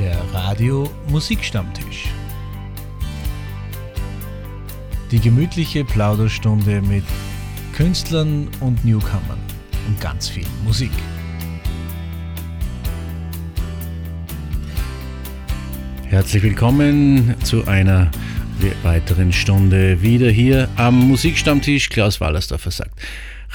Der 0.00 0.18
Radio 0.32 0.90
Musikstammtisch. 1.10 2.08
Die 5.10 5.20
gemütliche 5.20 5.84
Plauderstunde 5.84 6.80
mit 6.80 7.04
Künstlern 7.74 8.48
und 8.60 8.82
Newcomern 8.82 9.38
und 9.86 10.00
ganz 10.00 10.30
viel 10.30 10.46
Musik. 10.64 10.90
Herzlich 16.06 16.42
willkommen 16.44 17.34
zu 17.44 17.66
einer 17.68 18.10
weiteren 18.82 19.34
Stunde 19.34 20.00
wieder 20.00 20.30
hier 20.30 20.70
am 20.76 20.98
Musikstammtisch. 21.08 21.90
Klaus 21.90 22.22
Wallersdorfer 22.22 22.70
sagt 22.70 22.98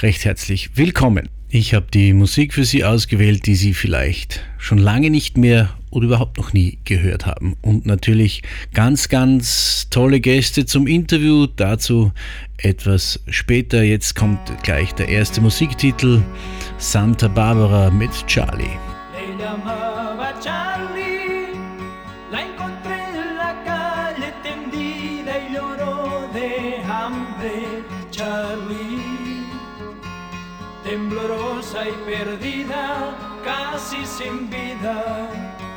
recht 0.00 0.24
herzlich 0.24 0.76
willkommen. 0.76 1.28
Ich 1.58 1.72
habe 1.72 1.86
die 1.90 2.12
Musik 2.12 2.52
für 2.52 2.66
Sie 2.66 2.84
ausgewählt, 2.84 3.46
die 3.46 3.54
Sie 3.54 3.72
vielleicht 3.72 4.44
schon 4.58 4.76
lange 4.76 5.08
nicht 5.08 5.38
mehr 5.38 5.70
oder 5.88 6.04
überhaupt 6.04 6.36
noch 6.36 6.52
nie 6.52 6.76
gehört 6.84 7.24
haben. 7.24 7.56
Und 7.62 7.86
natürlich 7.86 8.42
ganz, 8.74 9.08
ganz 9.08 9.88
tolle 9.88 10.20
Gäste 10.20 10.66
zum 10.66 10.86
Interview. 10.86 11.46
Dazu 11.46 12.12
etwas 12.58 13.20
später. 13.30 13.82
Jetzt 13.82 14.14
kommt 14.14 14.38
gleich 14.64 14.92
der 14.96 15.08
erste 15.08 15.40
Musiktitel 15.40 16.20
Santa 16.76 17.26
Barbara 17.26 17.90
mit 17.90 18.10
Charlie. 18.26 18.76
temblorosa 30.86 31.35
y 31.84 31.92
perdida, 32.10 33.14
casi 33.44 34.06
sin 34.06 34.48
vida, 34.48 35.28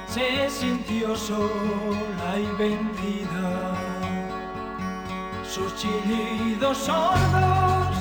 se 0.07 0.49
sintió 0.49 1.15
sola 1.15 2.37
y 2.37 2.47
vencida. 2.57 3.73
Sus 5.43 5.75
chillidos 5.75 6.77
sordos, 6.77 7.97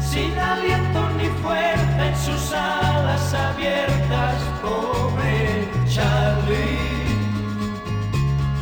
sin 0.00 0.38
aliento 0.38 1.00
ni 1.16 1.28
fuerza 1.42 2.08
en 2.08 2.16
sus 2.16 2.52
alas 2.52 3.32
abiertas, 3.32 4.36
pobre 4.60 5.68
Charlie. 5.88 6.78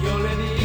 Yo 0.02 0.19
le 0.19 0.36
di 0.36 0.58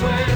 swear. 0.00 0.29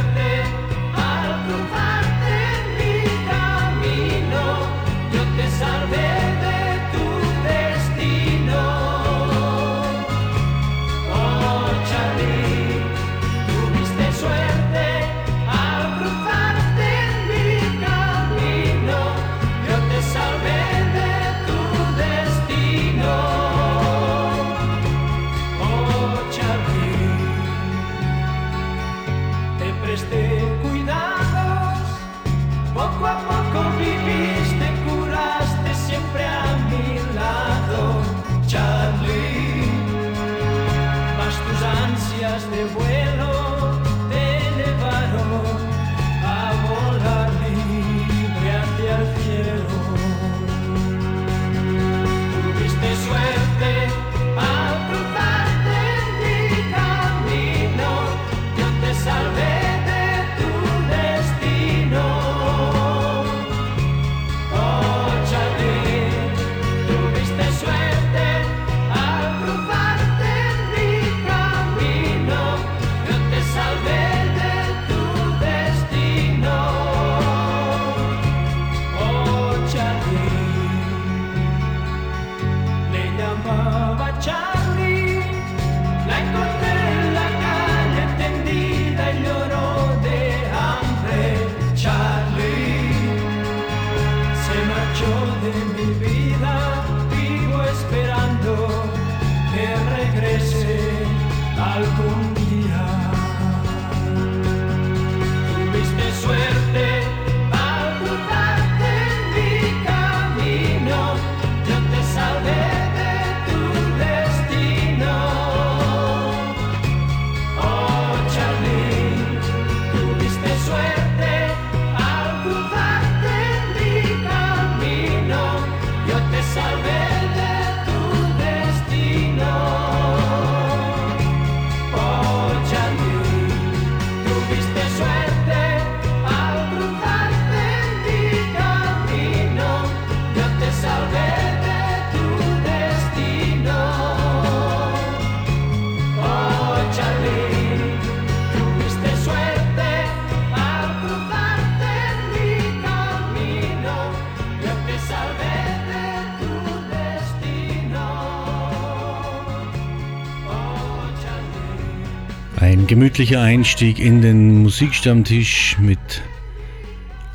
Gemütlicher 163.15 163.43
Einstieg 163.43 164.01
in 164.01 164.23
den 164.23 164.63
Musikstammtisch 164.65 165.77
mit 165.79 166.21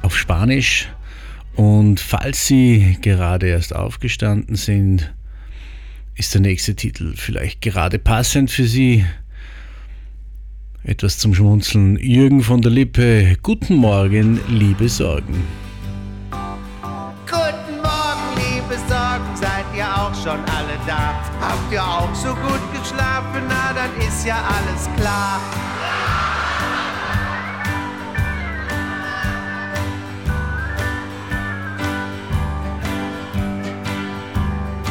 auf 0.01 0.17
Spanisch. 0.17 0.89
Und 1.55 2.01
falls 2.01 2.47
Sie 2.47 2.97
gerade 3.01 3.47
erst 3.47 3.73
aufgestanden 3.73 4.57
sind, 4.57 5.13
ist 6.15 6.33
der 6.33 6.41
nächste 6.41 6.75
Titel 6.75 7.13
vielleicht 7.15 7.61
gerade 7.61 7.97
passend 7.97 8.51
für 8.51 8.65
Sie. 8.65 9.05
Etwas 10.83 11.17
zum 11.17 11.33
Schmunzeln. 11.33 11.95
Jürgen 11.95 12.43
von 12.43 12.61
der 12.61 12.71
Lippe. 12.71 13.37
Guten 13.41 13.75
Morgen, 13.75 14.41
liebe 14.49 14.89
Sorgen. 14.89 15.45
Guten 17.25 17.77
Morgen, 17.77 18.35
liebe 18.35 18.75
Sorgen. 18.89 19.33
Seid 19.33 19.63
ihr 19.77 19.87
auch 19.87 20.13
schon 20.13 20.39
alle 20.39 20.77
da? 20.85 21.23
Habt 21.39 21.71
ihr 21.71 21.81
auch 21.81 22.13
so 22.13 22.35
gut 22.35 22.68
ist 24.19 24.25
ja 24.25 24.35
alles 24.35 24.89
klar. 24.97 25.39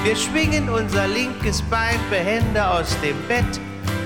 Wir 0.03 0.17
schwingen 0.17 0.71
unser 0.71 1.07
linkes 1.09 1.61
Bein 1.63 1.99
behende 2.09 2.67
aus 2.67 2.97
dem 3.03 3.17
Bett. 3.29 3.45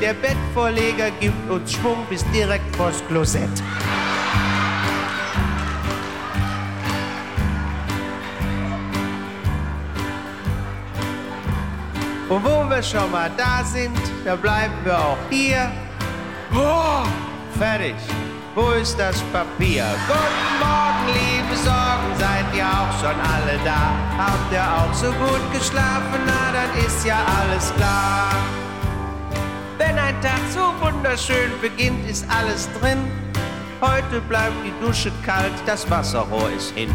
Der 0.00 0.14
Bettvorleger 0.14 1.12
gibt 1.20 1.48
uns 1.48 1.72
Schwung 1.72 2.04
bis 2.10 2.24
direkt 2.32 2.74
vors 2.74 3.00
Klosett. 3.06 3.62
Und 12.32 12.42
wo 12.44 12.64
wir 12.70 12.82
schon 12.82 13.10
mal 13.10 13.30
da 13.36 13.62
sind, 13.62 14.00
da 14.24 14.34
bleiben 14.36 14.72
wir 14.84 14.98
auch 14.98 15.18
hier. 15.28 15.70
Oh, 16.54 17.04
fertig. 17.58 17.94
Wo 18.54 18.70
ist 18.70 18.98
das 18.98 19.20
Papier? 19.34 19.84
Guten 20.08 20.54
Morgen, 20.58 21.12
liebe 21.12 21.54
Sorgen, 21.56 22.08
seid 22.18 22.46
ihr 22.56 22.64
auch 22.64 22.92
schon 23.00 23.20
alle 23.20 23.58
da? 23.66 23.92
Habt 24.16 24.50
ihr 24.50 24.62
auch 24.62 24.94
so 24.94 25.08
gut 25.08 25.52
geschlafen? 25.52 26.20
Na, 26.24 26.52
dann 26.54 26.86
ist 26.86 27.04
ja 27.04 27.18
alles 27.38 27.70
klar. 27.76 28.32
Wenn 29.76 29.98
ein 29.98 30.18
Tag 30.22 30.40
so 30.54 30.72
wunderschön 30.80 31.50
beginnt, 31.60 32.08
ist 32.08 32.24
alles 32.30 32.66
drin. 32.80 33.10
Heute 33.82 34.22
bleibt 34.22 34.56
die 34.64 34.72
Dusche 34.82 35.12
kalt, 35.22 35.52
das 35.66 35.90
Wasserrohr 35.90 36.50
ist 36.56 36.70
hin. 36.70 36.94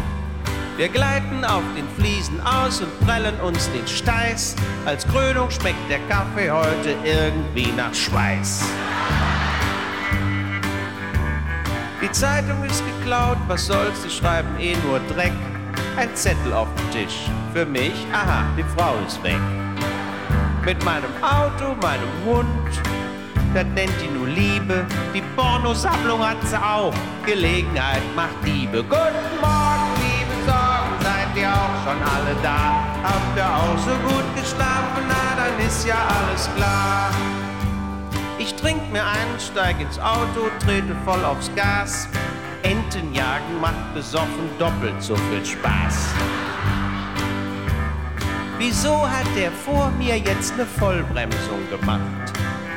Wir 0.78 0.88
gleiten 0.88 1.44
auf 1.44 1.64
den 1.76 1.88
Fliesen 1.96 2.40
aus 2.40 2.80
und 2.80 3.00
prellen 3.04 3.34
uns 3.40 3.68
den 3.72 3.84
Steiß. 3.84 4.54
Als 4.86 5.04
Krönung 5.08 5.50
schmeckt 5.50 5.90
der 5.90 5.98
Kaffee 6.08 6.52
heute 6.52 6.94
irgendwie 7.02 7.72
nach 7.76 7.92
Schweiß. 7.92 8.62
Die 12.00 12.12
Zeitung 12.12 12.62
ist 12.64 12.80
geklaut, 12.86 13.38
was 13.48 13.66
soll's, 13.66 14.04
sie 14.04 14.08
schreiben 14.08 14.50
eh 14.60 14.76
nur 14.86 15.00
Dreck. 15.12 15.32
Ein 15.96 16.14
Zettel 16.14 16.52
auf 16.52 16.68
dem 16.76 16.90
Tisch, 16.92 17.26
für 17.52 17.66
mich, 17.66 18.06
aha, 18.12 18.44
die 18.56 18.62
Frau 18.76 18.94
ist 19.04 19.20
weg. 19.24 19.40
Mit 20.64 20.84
meinem 20.84 21.10
Auto, 21.20 21.74
meinem 21.82 22.08
Hund, 22.24 22.70
das 23.52 23.66
nennt 23.74 23.90
die 24.00 24.16
nur 24.16 24.28
Liebe. 24.28 24.86
Die 25.12 25.22
Pornosammlung 25.34 26.24
hat 26.24 26.36
sie 26.46 26.56
auch, 26.56 26.94
Gelegenheit 27.26 28.02
macht 28.14 28.36
Diebe. 28.46 28.84
Guten 28.84 29.40
Morgen, 29.40 29.97
ihr 31.38 31.52
auch 31.52 31.84
schon 31.84 32.02
alle 32.02 32.34
da? 32.42 32.84
Habt 33.02 33.36
ihr 33.36 33.46
auch 33.46 33.78
so 33.78 33.94
gut 34.08 34.24
geschlafen? 34.34 35.04
Na, 35.08 35.36
dann 35.36 35.66
ist 35.66 35.86
ja 35.86 35.96
alles 35.96 36.48
klar. 36.56 37.10
Ich 38.38 38.54
trink 38.54 38.80
mir 38.92 39.04
einen, 39.04 39.38
steig 39.38 39.80
ins 39.80 39.98
Auto, 39.98 40.48
trete 40.64 40.94
voll 41.04 41.24
aufs 41.24 41.50
Gas. 41.54 42.08
Enten 42.62 43.14
jagen 43.14 43.60
macht 43.60 43.94
besoffen 43.94 44.48
doppelt 44.58 45.00
so 45.00 45.14
viel 45.16 45.44
Spaß. 45.44 46.08
Wieso 48.58 49.08
hat 49.08 49.26
der 49.36 49.52
vor 49.52 49.90
mir 49.98 50.18
jetzt 50.18 50.52
eine 50.54 50.66
Vollbremsung 50.66 51.68
gemacht? 51.70 52.00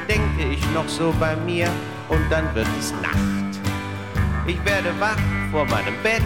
Denke 0.07 0.53
ich 0.53 0.63
noch 0.73 0.87
so 0.87 1.13
bei 1.19 1.35
mir 1.35 1.67
und 2.09 2.21
dann 2.29 2.53
wird 2.53 2.67
es 2.79 2.91
Nacht. 3.01 3.59
Ich 4.45 4.63
werde 4.65 4.93
wach 4.99 5.17
vor 5.51 5.65
meinem 5.65 5.95
Bett, 6.03 6.21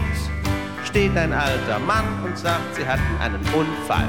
steht 0.96 1.18
ein 1.18 1.34
alter 1.34 1.78
Mann 1.80 2.06
und 2.24 2.38
sagt, 2.38 2.74
sie 2.74 2.88
hatten 2.88 3.18
einen 3.20 3.42
Unfall 3.54 4.08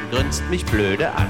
und 0.00 0.10
grinst 0.10 0.42
mich 0.48 0.64
blöde 0.64 1.10
an. 1.12 1.28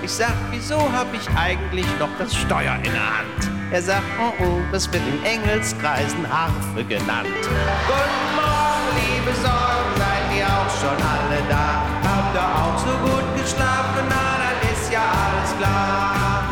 Ich 0.00 0.12
sag, 0.12 0.34
wieso 0.52 0.78
hab 0.92 1.12
ich 1.12 1.28
eigentlich 1.36 1.86
noch 1.98 2.08
das 2.20 2.32
Steuer 2.32 2.76
in 2.76 2.92
der 2.92 3.18
Hand? 3.18 3.50
Er 3.72 3.82
sagt, 3.82 4.04
oh 4.20 4.32
oh, 4.44 4.60
das 4.70 4.86
wird 4.92 5.02
in 5.08 5.24
Engelskreisen 5.24 6.22
Harfe 6.30 6.84
genannt. 6.84 7.34
Guten 7.34 8.28
Morgen, 8.38 8.90
liebe 8.94 9.34
Sorgen, 9.42 9.90
seid 9.98 10.38
ihr 10.38 10.46
auch 10.46 10.70
schon 10.70 10.98
alle 11.02 11.42
da? 11.50 11.82
Habt 12.06 12.36
ihr 12.36 12.46
auch 12.46 12.78
so 12.78 12.94
gut 13.02 13.26
geschlafen? 13.42 14.06
Na, 14.08 14.38
dann 14.38 14.72
ist 14.72 14.92
ja 14.92 15.02
alles 15.02 15.50
klar. 15.58 16.44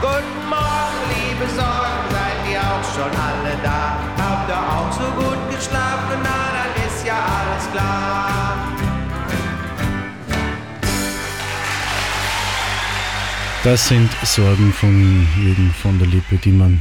Guten 0.00 0.48
Morgen, 0.48 1.00
liebe 1.20 1.46
Sorgen, 1.52 2.00
seid 2.16 2.50
ihr 2.50 2.60
auch 2.60 2.94
schon 2.96 3.12
alle 3.12 3.56
da? 3.62 3.99
Klar. 7.72 8.68
Das 13.62 13.88
sind 13.88 14.10
Sorgen 14.24 14.72
von 14.72 15.26
Jürgen 15.42 15.70
von 15.70 15.98
der 15.98 16.08
Lippe, 16.08 16.36
die 16.36 16.52
man 16.52 16.80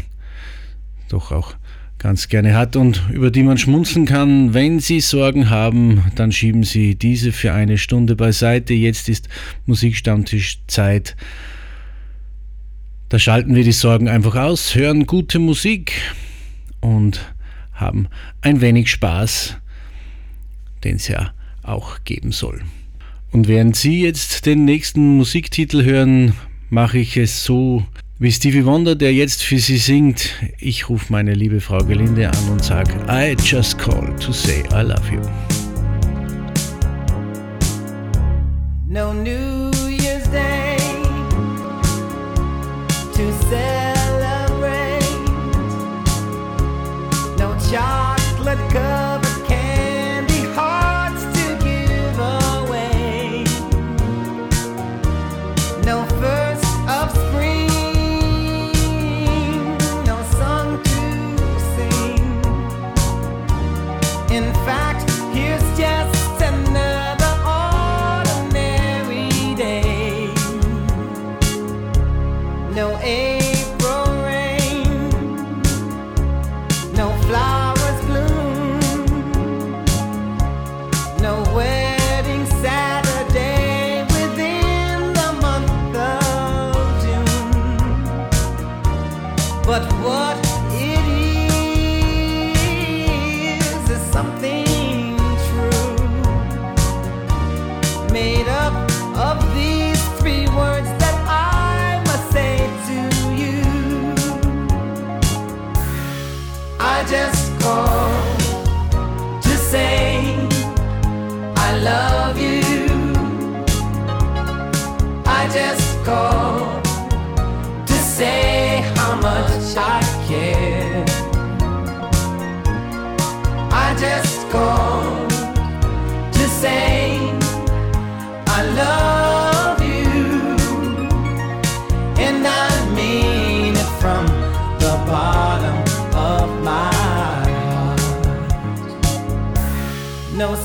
doch 1.09 1.31
auch 1.31 1.55
ganz 1.97 2.29
gerne 2.29 2.55
hat 2.55 2.77
und 2.77 3.03
über 3.11 3.29
die 3.29 3.43
man 3.43 3.57
schmunzeln 3.57 4.05
kann. 4.05 4.53
Wenn 4.53 4.79
Sie 4.79 5.01
Sorgen 5.01 5.49
haben, 5.49 6.05
dann 6.15 6.31
schieben 6.31 6.63
Sie 6.63 6.95
diese 6.95 7.33
für 7.33 7.51
eine 7.51 7.77
Stunde 7.77 8.15
beiseite. 8.15 8.73
Jetzt 8.73 9.09
ist 9.09 9.27
Musikstammtischzeit. 9.65 11.17
Da 13.09 13.19
schalten 13.19 13.55
wir 13.55 13.65
die 13.65 13.73
Sorgen 13.73 14.07
einfach 14.07 14.35
aus, 14.35 14.75
hören 14.75 15.05
gute 15.05 15.39
Musik 15.39 15.93
und 16.79 17.33
haben 17.73 18.07
ein 18.41 18.61
wenig 18.61 18.89
Spaß, 18.89 19.57
den 20.83 20.95
es 20.95 21.07
ja 21.07 21.31
auch 21.63 22.03
geben 22.03 22.31
soll. 22.31 22.61
Und 23.31 23.47
während 23.47 23.75
Sie 23.75 24.01
jetzt 24.01 24.45
den 24.45 24.65
nächsten 24.65 25.17
Musiktitel 25.17 25.83
hören, 25.83 26.33
mache 26.69 26.97
ich 26.97 27.15
es 27.17 27.43
so 27.43 27.85
wie 28.17 28.31
Stevie 28.31 28.65
Wonder, 28.65 28.95
der 28.95 29.13
jetzt 29.13 29.43
für 29.43 29.59
Sie 29.59 29.77
singt. 29.77 30.33
Ich 30.57 30.89
rufe 30.89 31.05
meine 31.09 31.33
liebe 31.33 31.61
Frau 31.61 31.77
Gelinde 31.79 32.29
an 32.29 32.49
und 32.49 32.63
sage, 32.63 32.91
I 33.07 33.35
just 33.41 33.77
call 33.77 34.13
to 34.19 34.33
say 34.33 34.63
I 34.73 34.81
love 34.81 35.03
you. 35.11 35.21
No 38.87 39.13
New 39.13 39.71
Year's 39.87 40.29
Day 40.31 40.77
to 43.13 43.31
celebrate. 43.49 43.78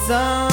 No 0.07 0.44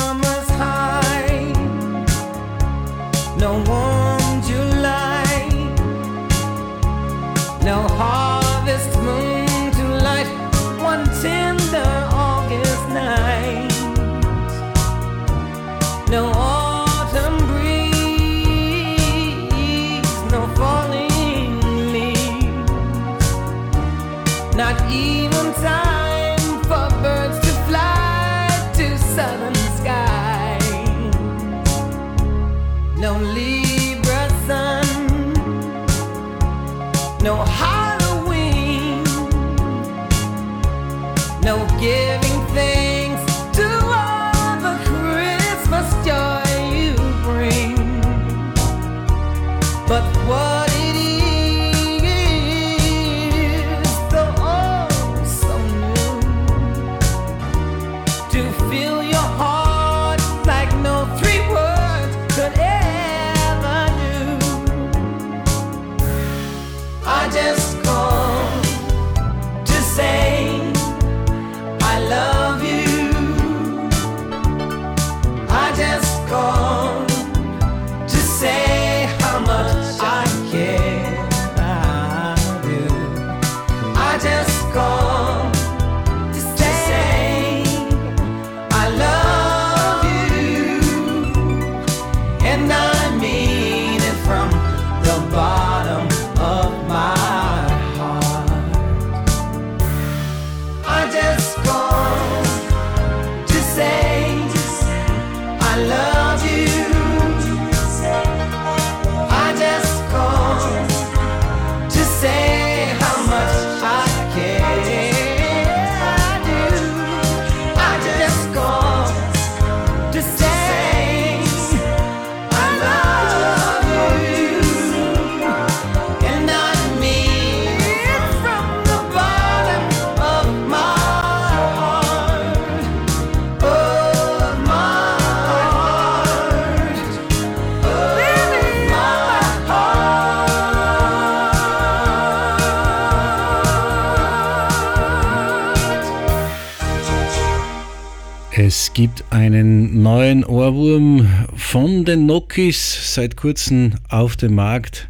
Ohrwurm 150.72 151.28
von 151.58 152.06
den 152.06 152.26
Nokis 152.26 153.14
seit 153.14 153.36
kurzem 153.36 153.96
auf 154.08 154.38
dem 154.38 154.56
Markt. 154.56 155.10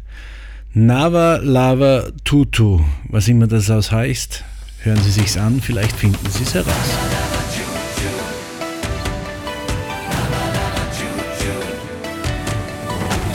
Nava 0.74 1.36
Lava 1.36 2.10
Tutu, 2.24 2.80
was 3.08 3.28
immer 3.28 3.46
das 3.46 3.70
aus 3.70 3.92
heißt, 3.92 4.42
hören 4.80 5.00
Sie 5.02 5.12
sich's 5.12 5.36
an, 5.36 5.60
vielleicht 5.60 5.94
finden 5.94 6.28
Sie 6.30 6.42
es 6.42 6.54
heraus. 6.54 6.72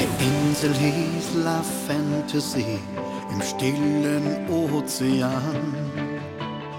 Die 0.02 0.50
Insel 0.50 0.74
hieß 0.74 1.44
La 1.46 1.64
Fantasy 1.88 2.66
im 3.32 3.42
stillen 3.42 4.50
Ozean. 4.50 5.76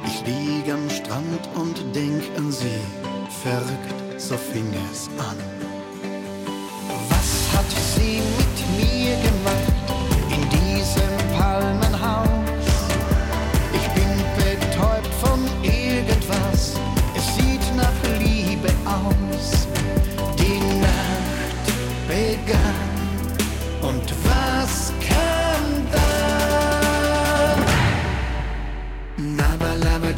Ich 0.06 0.26
lieg 0.26 0.70
am 0.70 0.90
Strand 0.90 1.48
und 1.54 1.94
denk 1.94 2.22
an 2.36 2.52
sie, 2.52 2.66
verrückt 3.42 4.07
so 4.28 4.36
fing 4.36 4.70
es 4.92 5.08
an. 5.16 5.38
Was 7.08 7.30
hat 7.54 7.70
sie 7.94 8.20
mit 8.36 8.56
mir 8.76 9.16
gemacht 9.26 9.86
in 10.28 10.42
diesem 10.50 11.16
Palmen? 11.38 11.87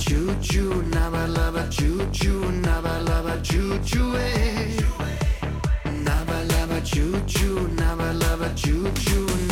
choo 0.01 0.35
choo, 0.41 0.83
naba 0.95 1.27
laba 1.37 1.63
choo 1.69 2.01
choo, 2.13 2.51
naba 2.65 2.95
laba 3.09 3.35
choo 3.43 3.79
choo, 3.85 4.17
eh. 4.17 4.77
Naba 6.07 6.39
laba 6.53 6.81
choo 6.91 7.21
choo, 7.27 7.69
naba 7.79 8.13
laba 8.23 8.49
choo 8.55 8.91
choo. 9.05 9.50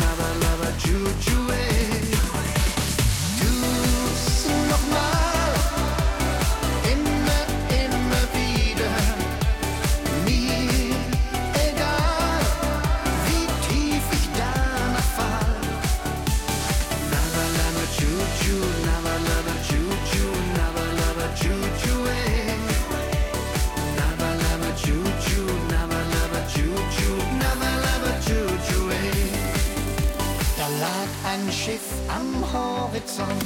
Horizont, 33.19 33.43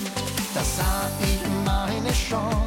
da 0.54 0.64
sah 0.64 1.10
ich 1.22 1.42
meine 1.66 2.12
Chance. 2.12 2.63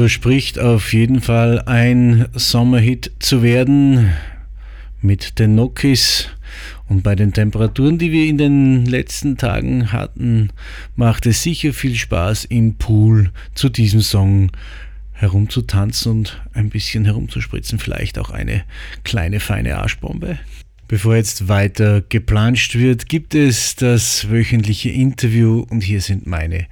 Verspricht 0.00 0.58
auf 0.58 0.94
jeden 0.94 1.20
Fall 1.20 1.60
ein 1.66 2.26
Sommerhit 2.32 3.12
zu 3.18 3.42
werden 3.42 4.10
mit 5.02 5.38
den 5.38 5.56
Nokis. 5.56 6.30
Und 6.88 7.02
bei 7.02 7.14
den 7.14 7.34
Temperaturen, 7.34 7.98
die 7.98 8.10
wir 8.10 8.26
in 8.26 8.38
den 8.38 8.86
letzten 8.86 9.36
Tagen 9.36 9.92
hatten, 9.92 10.52
macht 10.96 11.26
es 11.26 11.42
sicher 11.42 11.74
viel 11.74 11.96
Spaß, 11.96 12.46
im 12.46 12.76
Pool 12.76 13.30
zu 13.54 13.68
diesem 13.68 14.00
Song 14.00 14.50
herumzutanzen 15.12 16.12
und 16.12 16.42
ein 16.54 16.70
bisschen 16.70 17.04
herumzuspritzen. 17.04 17.78
Vielleicht 17.78 18.18
auch 18.18 18.30
eine 18.30 18.64
kleine 19.04 19.38
feine 19.38 19.76
Arschbombe. 19.76 20.38
Bevor 20.88 21.16
jetzt 21.16 21.46
weiter 21.48 22.00
geplanscht 22.00 22.74
wird, 22.74 23.06
gibt 23.10 23.34
es 23.34 23.76
das 23.76 24.30
wöchentliche 24.30 24.88
Interview 24.88 25.66
und 25.68 25.82
hier 25.82 26.00
sind 26.00 26.26
meine 26.26 26.68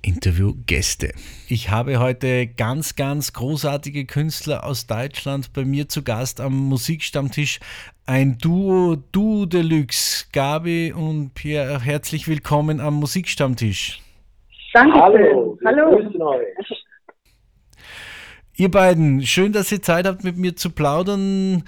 Interviewgäste. 0.00 1.12
Ich 1.46 1.68
habe 1.68 1.98
heute 1.98 2.46
ganz, 2.46 2.96
ganz 2.96 3.34
großartige 3.34 4.06
Künstler 4.06 4.64
aus 4.64 4.86
Deutschland 4.86 5.52
bei 5.52 5.66
mir 5.66 5.90
zu 5.90 6.02
Gast 6.02 6.40
am 6.40 6.54
Musikstammtisch. 6.54 7.60
Ein 8.06 8.38
Duo, 8.38 8.96
Duo 9.12 9.44
Deluxe. 9.44 10.24
Gabi 10.32 10.94
und 10.96 11.34
Pierre, 11.34 11.80
herzlich 11.80 12.28
willkommen 12.28 12.80
am 12.80 12.94
Musikstammtisch. 12.94 14.00
Danke. 14.72 14.98
Hallo. 14.98 15.58
Hallo. 15.66 16.00
Ihr 18.56 18.70
beiden, 18.70 19.20
schön, 19.20 19.52
dass 19.52 19.70
ihr 19.70 19.82
Zeit 19.82 20.06
habt, 20.06 20.24
mit 20.24 20.38
mir 20.38 20.56
zu 20.56 20.70
plaudern. 20.70 21.64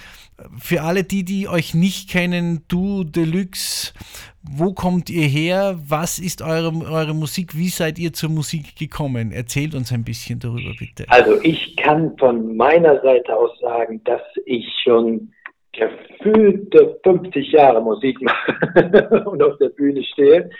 Für 0.58 0.82
alle 0.82 1.02
die, 1.02 1.24
die 1.24 1.48
euch 1.48 1.74
nicht 1.74 2.10
kennen, 2.10 2.64
Du 2.68 3.04
Deluxe, 3.04 3.94
wo 4.42 4.74
kommt 4.74 5.08
ihr 5.08 5.26
her? 5.26 5.78
Was 5.88 6.18
ist 6.18 6.42
eure, 6.42 6.72
eure 6.90 7.14
Musik? 7.14 7.56
Wie 7.56 7.68
seid 7.68 7.98
ihr 7.98 8.12
zur 8.12 8.28
Musik 8.28 8.76
gekommen? 8.76 9.32
Erzählt 9.32 9.74
uns 9.74 9.92
ein 9.92 10.04
bisschen 10.04 10.38
darüber, 10.38 10.72
bitte. 10.78 11.06
Also 11.08 11.40
ich 11.42 11.74
kann 11.76 12.16
von 12.18 12.54
meiner 12.56 13.00
Seite 13.00 13.34
aus 13.34 13.58
sagen, 13.60 14.02
dass 14.04 14.20
ich 14.44 14.66
schon 14.84 15.32
gefühlte 15.72 16.98
50 17.02 17.52
Jahre 17.52 17.80
Musik 17.82 18.20
mache 18.20 19.24
und 19.26 19.42
auf 19.42 19.56
der 19.58 19.70
Bühne 19.70 20.02
stehe. 20.04 20.50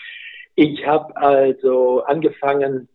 Ich 0.54 0.87
habe 0.87 1.14
also 1.16 2.02
angefangen 2.04 2.88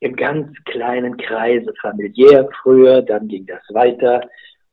im 0.00 0.14
ganz 0.14 0.54
kleinen 0.66 1.16
Kreise, 1.16 1.72
familiär 1.80 2.48
früher, 2.62 3.00
dann 3.00 3.28
ging 3.28 3.46
das 3.46 3.62
weiter 3.70 4.20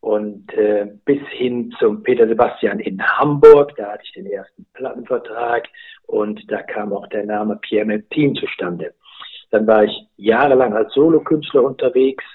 und 0.04 0.54
äh, 0.56 0.86
bis 1.06 1.22
hin 1.30 1.74
zum 1.80 2.04
Peter 2.04 2.28
Sebastian 2.28 2.80
in 2.82 3.02
Hamburg, 3.02 3.74
da 3.78 3.94
hatte 3.94 4.02
ich 4.04 4.12
den 4.12 4.26
ersten 4.26 4.66
Plattenvertrag 4.74 5.66
und 6.08 6.42
da 6.52 6.62
kam 6.62 6.92
auch 6.92 7.08
der 7.08 7.26
Name 7.26 7.58
Pierre 7.62 7.86
Meltin 7.86 8.36
zustande. 8.36 8.94
Dann 9.52 9.66
war 9.66 9.86
ich 9.86 9.94
jahrelang 10.18 10.74
als 10.74 10.92
Solokünstler 10.94 11.64
unterwegs 11.64 12.26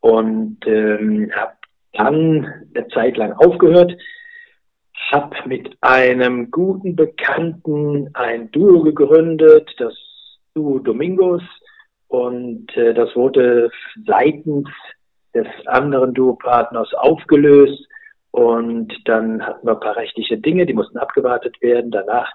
und 0.00 0.58
ähm, 0.66 1.32
habe 1.34 1.52
dann 1.94 2.66
eine 2.74 2.88
Zeit 2.88 3.16
lang 3.16 3.32
aufgehört, 3.32 3.96
habe 5.10 5.36
mit 5.46 5.74
einem 5.80 6.50
guten 6.50 6.96
Bekannten 6.96 8.10
ein 8.12 8.50
Duo 8.50 8.82
gegründet, 8.82 9.70
das 9.78 9.94
Duo 10.52 10.80
Domingos, 10.80 11.42
und 12.08 12.76
äh, 12.76 12.92
das 12.92 13.16
wurde 13.16 13.70
seitens 14.04 14.68
des 15.44 15.66
anderen 15.66 16.14
Duopartners 16.14 16.92
aufgelöst 16.94 17.86
und 18.30 18.92
dann 19.06 19.44
hatten 19.44 19.66
wir 19.66 19.72
ein 19.72 19.80
paar 19.80 19.96
rechtliche 19.96 20.36
Dinge, 20.36 20.66
die 20.66 20.74
mussten 20.74 20.98
abgewartet 20.98 21.60
werden. 21.62 21.90
Danach 21.90 22.30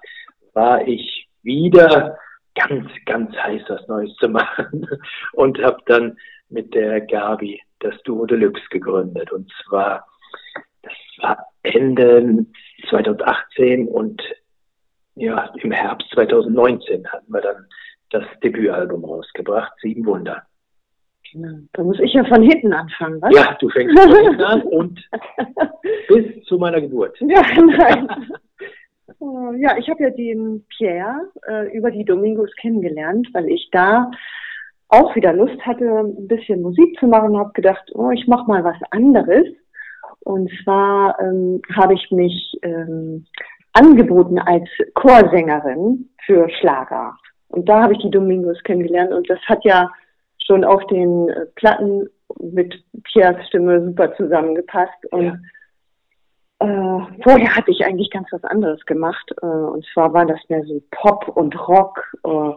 war 0.52 0.86
ich 0.86 1.28
wieder 1.42 2.18
ganz, 2.54 2.90
ganz 3.06 3.34
heiß, 3.36 3.62
was 3.68 3.86
Neues 3.88 4.14
zu 4.16 4.28
machen 4.28 4.88
und 5.32 5.62
habe 5.62 5.78
dann 5.86 6.16
mit 6.48 6.74
der 6.74 7.00
Gabi 7.02 7.60
das 7.80 7.94
Duo 8.02 8.26
Deluxe 8.26 8.64
gegründet. 8.70 9.30
Und 9.32 9.50
zwar, 9.64 10.06
das 10.82 10.92
war 11.18 11.46
Ende 11.62 12.46
2018 12.90 13.86
und 13.86 14.20
ja, 15.14 15.52
im 15.62 15.70
Herbst 15.70 16.08
2019 16.14 17.06
hatten 17.06 17.32
wir 17.32 17.42
dann 17.42 17.66
das 18.10 18.24
Debütalbum 18.42 19.04
rausgebracht, 19.04 19.72
Sieben 19.80 20.04
Wunder. 20.06 20.42
Genau. 21.32 21.58
Da 21.72 21.82
muss 21.82 21.98
ich 22.00 22.12
ja 22.12 22.24
von 22.24 22.42
hinten 22.42 22.72
anfangen, 22.72 23.20
was? 23.22 23.34
Ja, 23.34 23.56
du 23.58 23.68
fängst 23.70 23.98
von 23.98 24.14
hinten 24.14 24.42
an 24.42 24.62
und 24.62 25.08
bis 26.08 26.44
zu 26.44 26.58
meiner 26.58 26.80
Geburt. 26.80 27.16
Ja, 27.20 27.42
nein. 27.56 28.08
Ja, 29.58 29.76
ich 29.78 29.88
habe 29.88 30.02
ja 30.02 30.10
den 30.10 30.64
Pierre 30.76 31.30
äh, 31.48 31.76
über 31.76 31.90
die 31.90 32.04
Domingos 32.04 32.50
kennengelernt, 32.60 33.28
weil 33.32 33.48
ich 33.48 33.68
da 33.70 34.10
auch 34.88 35.14
wieder 35.16 35.32
Lust 35.32 35.60
hatte, 35.64 35.84
ein 35.84 36.28
bisschen 36.28 36.60
Musik 36.60 36.98
zu 36.98 37.06
machen 37.06 37.30
und 37.30 37.38
habe 37.38 37.52
gedacht, 37.52 37.90
oh, 37.94 38.10
ich 38.10 38.26
mache 38.26 38.46
mal 38.46 38.62
was 38.62 38.76
anderes. 38.90 39.46
Und 40.20 40.50
zwar 40.62 41.18
ähm, 41.20 41.62
habe 41.74 41.94
ich 41.94 42.10
mich 42.10 42.58
ähm, 42.62 43.24
angeboten 43.72 44.38
als 44.38 44.68
Chorsängerin 44.94 46.10
für 46.26 46.48
Schlager. 46.60 47.16
Und 47.48 47.68
da 47.68 47.82
habe 47.82 47.94
ich 47.94 48.00
die 48.00 48.10
Domingos 48.10 48.62
kennengelernt 48.64 49.12
und 49.12 49.28
das 49.30 49.40
hat 49.46 49.64
ja 49.64 49.90
schon 50.46 50.64
auf 50.64 50.84
den 50.86 51.28
äh, 51.28 51.46
Platten 51.54 52.08
mit 52.40 52.82
Piers 53.04 53.36
Stimme 53.48 53.84
super 53.84 54.14
zusammengepasst. 54.16 55.06
Und 55.10 55.46
ja. 56.60 56.66
äh, 56.66 57.22
vorher 57.22 57.56
hatte 57.56 57.70
ich 57.70 57.84
eigentlich 57.84 58.10
ganz 58.10 58.28
was 58.30 58.44
anderes 58.44 58.84
gemacht. 58.86 59.32
Äh, 59.42 59.46
und 59.46 59.86
zwar 59.92 60.12
war 60.12 60.26
das 60.26 60.40
mehr 60.48 60.64
so 60.64 60.82
Pop 60.90 61.28
und 61.28 61.56
Rock. 61.68 62.00
Äh, 62.24 62.52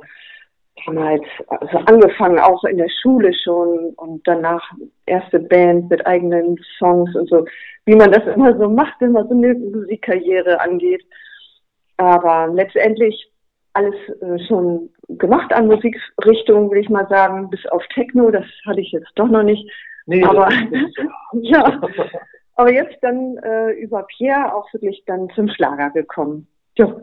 damals 0.86 1.24
also 1.48 1.78
angefangen 1.86 2.40
auch 2.40 2.64
in 2.66 2.78
der 2.78 2.90
Schule 3.02 3.34
schon 3.44 3.94
und 3.96 4.28
danach 4.28 4.64
erste 5.06 5.40
Band 5.40 5.90
mit 5.90 6.06
eigenen 6.06 6.60
Songs 6.78 7.16
und 7.16 7.30
so, 7.30 7.46
wie 7.86 7.96
man 7.96 8.12
das 8.12 8.26
immer 8.36 8.58
so 8.58 8.70
macht, 8.70 8.96
wenn 9.00 9.14
man 9.14 9.28
so 9.28 9.34
eine 9.34 9.54
Musikkarriere 9.54 10.60
angeht. 10.60 11.04
Aber 11.98 12.48
letztendlich 12.54 13.32
alles 13.76 13.96
äh, 14.22 14.40
schon 14.48 14.90
gemacht 15.10 15.54
an 15.54 15.68
Musikrichtungen, 15.68 16.72
will 16.72 16.80
ich 16.82 16.90
mal 16.90 17.08
sagen, 17.08 17.50
bis 17.50 17.66
auf 17.68 17.84
Techno, 17.94 18.32
das 18.32 18.46
hatte 18.66 18.82
ich 18.82 18.92
jetzt 18.92 19.12
doch 19.16 19.28
noch 19.28 19.44
nicht. 19.44 19.70
Nee, 20.06 20.24
aber 20.24 20.50
ja, 21.34 21.82
aber 22.56 22.72
jetzt 22.72 22.98
dann 23.02 23.38
äh, 23.38 23.72
über 23.72 24.04
Pierre 24.04 24.54
auch 24.54 24.72
wirklich 24.74 25.04
dann 25.06 25.30
zum 25.36 25.50
Schlager 25.50 25.90
gekommen. 25.90 26.48
Ja. 26.78 26.96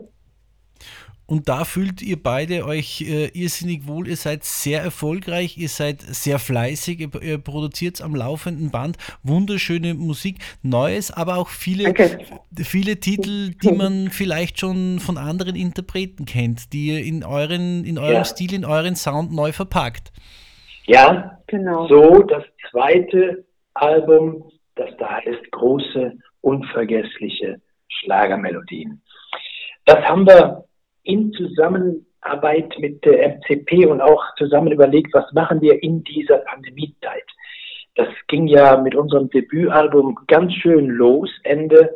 Und 1.33 1.49
da 1.49 1.65
fühlt 1.65 2.03
ihr 2.03 2.21
beide 2.21 2.63
euch 2.63 3.01
äh, 3.01 3.25
irrsinnig 3.33 3.87
wohl. 3.87 4.07
Ihr 4.07 4.17
seid 4.17 4.43
sehr 4.43 4.83
erfolgreich, 4.83 5.57
ihr 5.57 5.67
seid 5.67 5.99
sehr 5.99 6.37
fleißig, 6.37 6.99
ihr, 6.99 7.23
ihr 7.23 7.39
produziert 7.39 8.03
am 8.03 8.13
laufenden 8.13 8.69
Band 8.69 8.97
wunderschöne 9.23 9.95
Musik, 9.95 10.35
Neues, 10.61 11.09
aber 11.09 11.37
auch 11.37 11.49
viele, 11.49 11.89
okay. 11.89 12.19
viele 12.55 12.99
Titel, 12.99 13.55
die 13.63 13.71
man 13.71 14.09
vielleicht 14.11 14.59
schon 14.59 14.99
von 14.99 15.17
anderen 15.17 15.55
Interpreten 15.55 16.25
kennt, 16.25 16.71
die 16.71 16.89
ihr 16.89 17.03
in, 17.03 17.23
euren, 17.23 17.83
in 17.83 17.97
eurem 17.97 18.13
ja. 18.13 18.25
Stil, 18.25 18.53
in 18.53 18.63
euren 18.63 18.95
Sound 18.95 19.33
neu 19.33 19.51
verpackt. 19.53 20.13
Ja, 20.85 21.39
genau. 21.47 21.87
So 21.87 22.21
das 22.21 22.43
zweite 22.69 23.43
Album, 23.73 24.51
das 24.75 24.91
da 24.99 25.15
heißt 25.15 25.49
große, 25.49 26.13
unvergessliche 26.41 27.59
Schlagermelodien. 27.89 29.01
Das 29.85 29.97
haben 30.05 30.27
wir 30.27 30.63
in 31.03 31.31
Zusammenarbeit 31.33 32.73
mit 32.79 33.03
der 33.05 33.37
MCP 33.37 33.85
und 33.87 34.01
auch 34.01 34.23
zusammen 34.37 34.71
überlegt, 34.71 35.13
was 35.13 35.31
machen 35.33 35.61
wir 35.61 35.81
in 35.83 36.03
dieser 36.03 36.39
Pandemiezeit. 36.39 37.25
Das 37.95 38.07
ging 38.27 38.47
ja 38.47 38.77
mit 38.77 38.95
unserem 38.95 39.29
Debütalbum 39.29 40.17
ganz 40.27 40.53
schön 40.53 40.87
los, 40.87 41.29
Ende 41.43 41.93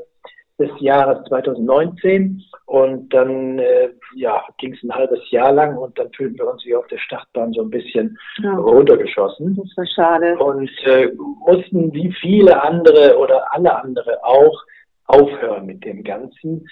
des 0.60 0.70
Jahres 0.80 1.24
2019 1.28 2.44
und 2.66 3.14
dann 3.14 3.60
äh, 3.60 3.90
ja, 4.16 4.44
ging 4.58 4.74
es 4.74 4.84
ein 4.84 4.94
halbes 4.94 5.20
Jahr 5.30 5.54
lang 5.54 5.78
und 5.78 5.98
dann 6.00 6.12
fühlten 6.14 6.38
wir 6.38 6.52
uns 6.52 6.66
wie 6.66 6.76
auf 6.76 6.88
der 6.88 6.98
Startbahn 6.98 7.54
so 7.54 7.62
ein 7.62 7.70
bisschen 7.70 8.18
ja. 8.42 8.56
runtergeschossen. 8.56 9.56
Das 9.56 9.78
war 9.78 9.86
schade. 9.96 10.38
Und 10.38 10.70
äh, 10.86 11.10
mussten 11.46 11.94
wie 11.94 12.12
viele 12.20 12.62
andere 12.62 13.18
oder 13.18 13.54
alle 13.54 13.84
andere 13.84 14.24
auch 14.24 14.64
aufhören 15.06 15.66
mit 15.68 15.86
dem 15.86 16.04
Ganzen 16.04 16.68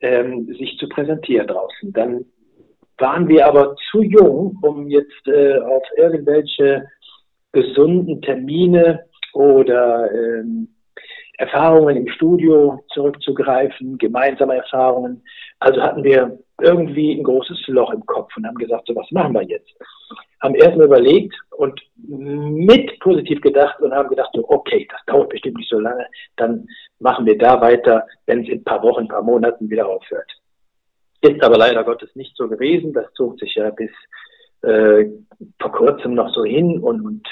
ähm, 0.00 0.46
sich 0.58 0.76
zu 0.78 0.88
präsentieren 0.88 1.46
draußen. 1.46 1.92
Dann 1.92 2.24
waren 2.98 3.28
wir 3.28 3.46
aber 3.46 3.76
zu 3.90 4.02
jung, 4.02 4.58
um 4.62 4.88
jetzt 4.88 5.26
äh, 5.26 5.58
auf 5.58 5.82
irgendwelche 5.96 6.86
gesunden 7.52 8.20
Termine 8.22 9.04
oder 9.32 10.10
ähm, 10.12 10.68
Erfahrungen 11.38 11.96
im 11.96 12.08
Studio 12.08 12.82
zurückzugreifen, 12.94 13.98
gemeinsame 13.98 14.56
Erfahrungen. 14.56 15.22
Also 15.58 15.82
hatten 15.82 16.02
wir 16.02 16.38
irgendwie 16.60 17.12
ein 17.12 17.22
großes 17.22 17.66
Loch 17.66 17.92
im 17.92 18.04
Kopf 18.06 18.36
und 18.36 18.46
haben 18.46 18.56
gesagt, 18.56 18.86
so 18.86 18.96
was 18.96 19.10
machen 19.10 19.34
wir 19.34 19.42
jetzt? 19.42 19.70
Haben 20.40 20.54
erstmal 20.54 20.86
überlegt 20.86 21.34
und 21.50 21.80
mit 21.96 22.98
positiv 23.00 23.40
gedacht 23.40 23.80
und 23.80 23.92
haben 23.92 24.08
gedacht, 24.08 24.30
so, 24.34 24.48
okay, 24.48 24.86
das 24.90 25.00
dauert 25.06 25.30
bestimmt 25.30 25.58
nicht 25.58 25.70
so 25.70 25.80
lange, 25.80 26.06
dann 26.36 26.66
machen 26.98 27.26
wir 27.26 27.36
da 27.36 27.60
weiter, 27.60 28.06
wenn 28.26 28.42
es 28.42 28.48
in 28.48 28.60
ein 28.60 28.64
paar 28.64 28.82
Wochen, 28.82 29.02
ein 29.02 29.08
paar 29.08 29.22
Monaten 29.22 29.68
wieder 29.68 29.86
aufhört. 29.86 30.30
Ist 31.20 31.42
aber 31.42 31.58
leider 31.58 31.82
Gottes 31.84 32.14
nicht 32.14 32.36
so 32.36 32.48
gewesen. 32.48 32.92
Das 32.92 33.12
zog 33.14 33.38
sich 33.38 33.54
ja 33.54 33.70
bis 33.70 33.90
äh, 34.62 35.06
vor 35.60 35.72
kurzem 35.72 36.14
noch 36.14 36.32
so 36.32 36.44
hin 36.44 36.78
und, 36.78 37.00
und 37.02 37.26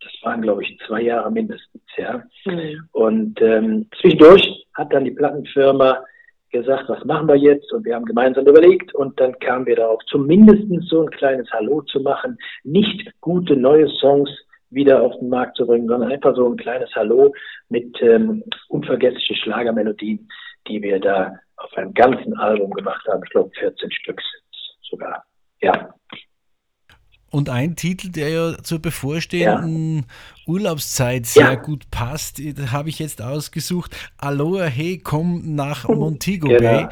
das 0.00 0.12
waren, 0.22 0.42
glaube 0.42 0.62
ich, 0.62 0.78
zwei 0.86 1.02
Jahre 1.02 1.30
mindestens, 1.30 1.82
ja. 1.96 2.22
Mhm. 2.44 2.88
Und 2.92 3.42
ähm, 3.42 3.88
zwischendurch 4.00 4.66
hat 4.74 4.92
dann 4.92 5.04
die 5.04 5.10
Plattenfirma 5.10 6.04
gesagt, 6.50 6.88
was 6.88 7.04
machen 7.04 7.28
wir 7.28 7.36
jetzt? 7.36 7.72
Und 7.72 7.84
wir 7.84 7.94
haben 7.94 8.04
gemeinsam 8.04 8.46
überlegt 8.46 8.94
und 8.94 9.18
dann 9.20 9.38
kamen 9.38 9.66
wir 9.66 9.76
darauf, 9.76 10.00
zumindest 10.06 10.64
so 10.88 11.02
ein 11.02 11.10
kleines 11.10 11.50
Hallo 11.52 11.82
zu 11.82 12.00
machen, 12.00 12.38
nicht 12.64 13.10
gute 13.20 13.56
neue 13.56 13.88
Songs 13.88 14.30
wieder 14.70 15.02
auf 15.02 15.18
den 15.18 15.28
Markt 15.28 15.56
zu 15.56 15.66
bringen, 15.66 15.88
sondern 15.88 16.12
einfach 16.12 16.34
so 16.34 16.48
ein 16.48 16.56
kleines 16.56 16.94
Hallo 16.94 17.32
mit 17.68 18.00
ähm, 18.02 18.44
unvergesslichen 18.68 19.36
Schlagermelodien, 19.36 20.28
die 20.66 20.82
wir 20.82 21.00
da 21.00 21.32
auf 21.56 21.72
einem 21.76 21.94
ganzen 21.94 22.36
Album 22.36 22.70
gemacht 22.72 23.06
haben. 23.08 23.22
Ich 23.24 23.30
glaube 23.30 23.50
14 23.58 23.90
Stück 23.90 24.20
sogar. 24.82 25.24
Ja. 25.60 25.94
Und 27.30 27.50
ein 27.50 27.76
Titel, 27.76 28.10
der 28.10 28.28
ja 28.30 28.56
zur 28.62 28.78
bevorstehenden 28.80 30.06
Urlaubszeit 30.46 31.26
sehr 31.26 31.42
Ja. 31.44 31.54
gut 31.56 31.90
passt, 31.90 32.38
den 32.38 32.72
habe 32.72 32.88
ich 32.88 32.98
jetzt 32.98 33.20
ausgesucht. 33.20 33.94
Aloha 34.16 34.64
Hey, 34.64 34.98
komm 35.02 35.54
nach 35.54 35.86
Montego 35.88 36.48
Genau. 36.48 36.60
Bay. 36.60 36.86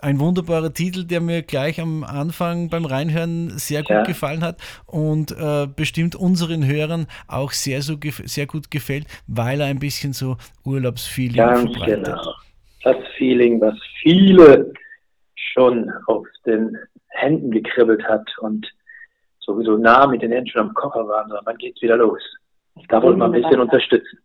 Ein 0.00 0.18
wunderbarer 0.20 0.72
Titel, 0.72 1.04
der 1.04 1.20
mir 1.20 1.42
gleich 1.42 1.80
am 1.80 2.02
Anfang 2.04 2.68
beim 2.68 2.84
Reinhören 2.84 3.58
sehr 3.58 3.80
gut 3.82 3.90
Ja. 3.90 4.02
gefallen 4.02 4.42
hat 4.42 4.58
und 4.86 5.32
äh, 5.32 5.66
bestimmt 5.66 6.14
unseren 6.14 6.66
Hörern 6.66 7.06
auch 7.26 7.52
sehr, 7.52 7.80
so 7.80 7.94
gef- 7.94 8.26
sehr 8.28 8.46
gut 8.46 8.70
gefällt, 8.70 9.06
weil 9.26 9.60
er 9.60 9.66
ein 9.68 9.78
bisschen 9.78 10.12
so 10.12 10.36
Urlaubsfeeling 10.64 11.36
Ganz 11.36 11.60
verbreitet. 11.72 12.04
genau. 12.06 12.34
Das 12.82 12.96
Feeling, 13.16 13.60
was 13.62 13.74
viele 14.02 14.72
schon 15.34 15.90
auf 16.06 16.26
den 16.44 16.76
Händen 17.08 17.50
gekribbelt 17.50 18.02
hat 18.04 18.26
und 18.40 18.66
sowieso 19.44 19.76
nah 19.76 20.06
mit 20.06 20.22
den 20.22 20.32
Händen 20.32 20.48
schon 20.50 20.62
am 20.68 20.74
Koffer 20.74 21.06
waren, 21.06 21.28
sondern 21.28 21.46
wann 21.46 21.56
geht's 21.58 21.80
wieder 21.82 21.96
los? 21.96 22.20
Da 22.88 23.02
wollen 23.02 23.18
wir 23.18 23.26
ein 23.26 23.32
bisschen 23.32 23.60
unterstützen. 23.60 24.18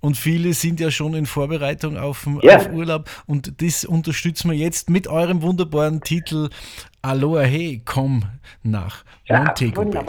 Und 0.00 0.16
viele 0.16 0.52
sind 0.52 0.80
ja 0.80 0.90
schon 0.90 1.14
in 1.14 1.26
Vorbereitung 1.26 1.96
auf, 1.96 2.26
Ja. 2.42 2.56
auf 2.56 2.72
Urlaub 2.72 3.08
und 3.26 3.62
das 3.62 3.84
unterstützen 3.84 4.50
wir 4.50 4.56
jetzt 4.56 4.90
mit 4.90 5.06
eurem 5.08 5.42
wunderbaren 5.42 6.00
Titel 6.00 6.48
Aloha 7.02 7.42
Hey, 7.42 7.82
komm 7.84 8.24
nach 8.62 9.04
Ja, 9.26 9.44
Montego 9.44 9.84
Bay. 9.84 10.04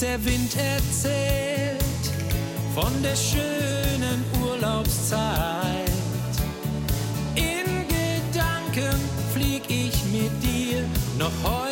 Der 0.00 0.22
Wind 0.26 0.54
erzählt 0.56 1.80
von 2.74 3.02
der 3.02 3.16
schönen 3.16 4.22
Urlaubszeit. 4.42 5.90
In 7.34 7.86
Gedanken 7.88 9.00
flieg 9.32 9.62
ich 9.68 9.94
mit 10.12 10.30
dir 10.42 10.84
noch 11.18 11.32
heute 11.42 11.65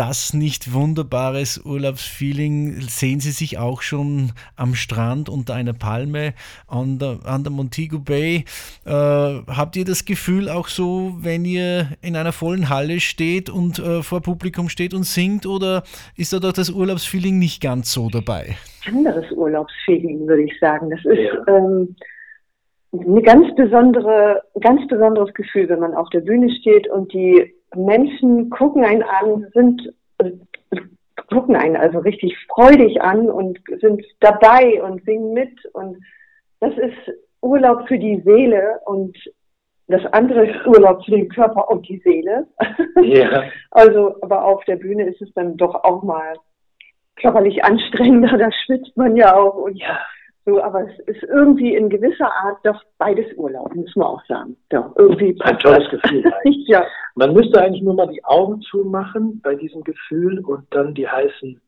das 0.00 0.32
nicht 0.32 0.72
wunderbares 0.72 1.60
Urlaubsfeeling? 1.62 2.80
Sehen 2.80 3.20
Sie 3.20 3.32
sich 3.32 3.58
auch 3.58 3.82
schon 3.82 4.32
am 4.56 4.74
Strand 4.74 5.28
unter 5.28 5.52
einer 5.54 5.74
Palme 5.74 6.32
an 6.68 6.98
der, 6.98 7.18
an 7.26 7.44
der 7.44 7.52
Montego 7.52 7.98
Bay? 7.98 8.46
Äh, 8.86 8.90
habt 8.90 9.76
ihr 9.76 9.84
das 9.84 10.06
Gefühl 10.06 10.48
auch 10.48 10.68
so, 10.68 11.18
wenn 11.20 11.44
ihr 11.44 11.88
in 12.00 12.16
einer 12.16 12.32
vollen 12.32 12.70
Halle 12.70 12.98
steht 13.00 13.50
und 13.50 13.78
äh, 13.78 14.02
vor 14.02 14.22
Publikum 14.22 14.70
steht 14.70 14.94
und 14.94 15.04
singt? 15.04 15.44
Oder 15.44 15.82
ist 16.16 16.32
da 16.32 16.38
doch 16.38 16.54
das 16.54 16.70
Urlaubsfeeling 16.70 17.38
nicht 17.38 17.60
ganz 17.60 17.92
so 17.92 18.08
dabei? 18.08 18.56
anderes 18.86 19.30
Urlaubsfeeling, 19.32 20.26
würde 20.26 20.44
ich 20.44 20.58
sagen. 20.60 20.88
Das 20.88 21.04
ist 21.04 21.28
ähm, 21.46 21.94
eine 22.92 23.20
ganz 23.20 23.54
besondere, 23.54 24.40
ganz 24.60 24.80
besonderes 24.88 25.34
Gefühl, 25.34 25.68
wenn 25.68 25.80
man 25.80 25.92
auf 25.92 26.08
der 26.08 26.20
Bühne 26.20 26.50
steht 26.58 26.88
und 26.88 27.12
die 27.12 27.52
Menschen 27.74 28.50
gucken 28.50 28.84
einen 28.84 29.02
an, 29.02 29.46
sind 29.54 29.94
gucken 31.28 31.56
einen 31.56 31.76
also 31.76 31.98
richtig 32.00 32.36
freudig 32.48 33.00
an 33.00 33.30
und 33.30 33.58
sind 33.80 34.04
dabei 34.20 34.82
und 34.82 35.04
singen 35.04 35.32
mit 35.32 35.64
und 35.72 35.96
das 36.60 36.76
ist 36.76 37.16
Urlaub 37.40 37.86
für 37.88 37.98
die 37.98 38.20
Seele 38.24 38.80
und 38.84 39.16
das 39.86 40.04
andere 40.12 40.46
ist 40.46 40.66
Urlaub 40.66 41.04
für 41.04 41.12
den 41.12 41.28
Körper 41.28 41.68
und 41.70 41.88
die 41.88 41.98
Seele. 41.98 42.46
Ja. 43.02 43.44
Also, 43.72 44.16
aber 44.22 44.44
auf 44.44 44.64
der 44.64 44.76
Bühne 44.76 45.04
ist 45.04 45.22
es 45.22 45.32
dann 45.34 45.56
doch 45.56 45.74
auch 45.84 46.02
mal 46.02 46.34
körperlich 47.16 47.64
anstrengender, 47.64 48.36
da 48.36 48.50
schwitzt 48.52 48.96
man 48.96 49.16
ja 49.16 49.36
auch 49.36 49.54
und 49.54 49.76
Ja. 49.76 50.00
So, 50.50 50.62
aber 50.62 50.82
es 50.88 50.98
ist 51.06 51.22
irgendwie 51.24 51.74
in 51.74 51.88
gewisser 51.88 52.26
Art 52.26 52.58
doch 52.64 52.82
beides 52.98 53.26
Urlaub, 53.36 53.74
muss 53.74 53.94
man 53.96 54.08
auch 54.08 54.24
sagen. 54.26 54.56
Doch, 54.70 54.94
irgendwie 54.96 55.36
Ein 55.40 55.58
tolles 55.58 55.88
das. 55.90 56.00
Gefühl 56.02 56.24
eigentlich. 56.44 56.66
ja, 56.68 56.84
Man 57.14 57.32
müsste 57.32 57.60
eigentlich 57.60 57.82
nur 57.82 57.94
mal 57.94 58.08
die 58.08 58.24
Augen 58.24 58.60
zumachen 58.62 59.40
bei 59.42 59.54
diesem 59.54 59.82
Gefühl 59.84 60.40
und 60.40 60.64
dann 60.70 60.94
die 60.94 61.06
heißen 61.08 61.60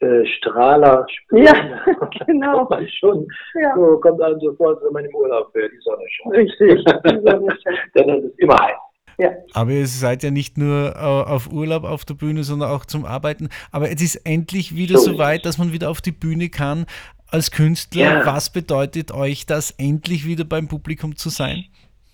äh, 0.00 0.26
Strahler 0.26 1.06
spüren. 1.08 1.44
Ja, 1.44 1.52
dann 1.86 2.26
genau. 2.26 2.58
kommt 2.58 2.70
man 2.70 2.88
schon, 2.88 3.26
ja, 3.60 3.74
so 3.76 3.98
kommt 4.00 4.20
einem 4.20 4.40
sofort, 4.40 4.82
wenn 4.84 4.92
man 4.92 5.04
im 5.04 5.14
Urlaub 5.14 5.54
wäre, 5.54 5.68
die 5.70 5.78
Sonne 5.82 6.02
scheint. 6.08 6.34
richtig. 6.34 6.84
Die 6.84 7.30
Sonne 7.30 7.56
scheint. 7.62 7.78
Denn 7.94 8.10
es 8.10 8.24
ist 8.24 8.38
immer 8.38 8.58
heiß. 8.58 8.76
Ja, 9.18 9.30
Aber 9.54 9.70
ihr 9.70 9.86
seid 9.86 10.22
ja 10.22 10.30
nicht 10.30 10.58
nur 10.58 10.92
äh, 10.94 10.98
auf 10.98 11.50
Urlaub 11.50 11.84
auf 11.84 12.04
der 12.04 12.12
Bühne, 12.12 12.42
sondern 12.42 12.70
auch 12.70 12.84
zum 12.84 13.06
Arbeiten. 13.06 13.48
Aber 13.72 13.88
jetzt 13.88 14.02
ist 14.02 14.16
endlich 14.26 14.76
wieder 14.76 14.98
So 14.98 15.12
so 15.12 15.18
weit, 15.18 15.46
dass 15.46 15.56
man 15.56 15.72
wieder 15.72 15.88
auf 15.88 16.02
die 16.02 16.12
Bühne 16.12 16.50
kann 16.50 16.84
als 17.30 17.50
Künstler. 17.50 18.02
Ja. 18.02 18.26
Was 18.26 18.52
bedeutet 18.52 19.12
euch 19.12 19.46
das, 19.46 19.72
endlich 19.72 20.26
wieder 20.26 20.44
beim 20.44 20.68
Publikum 20.68 21.16
zu 21.16 21.28
sein? 21.28 21.64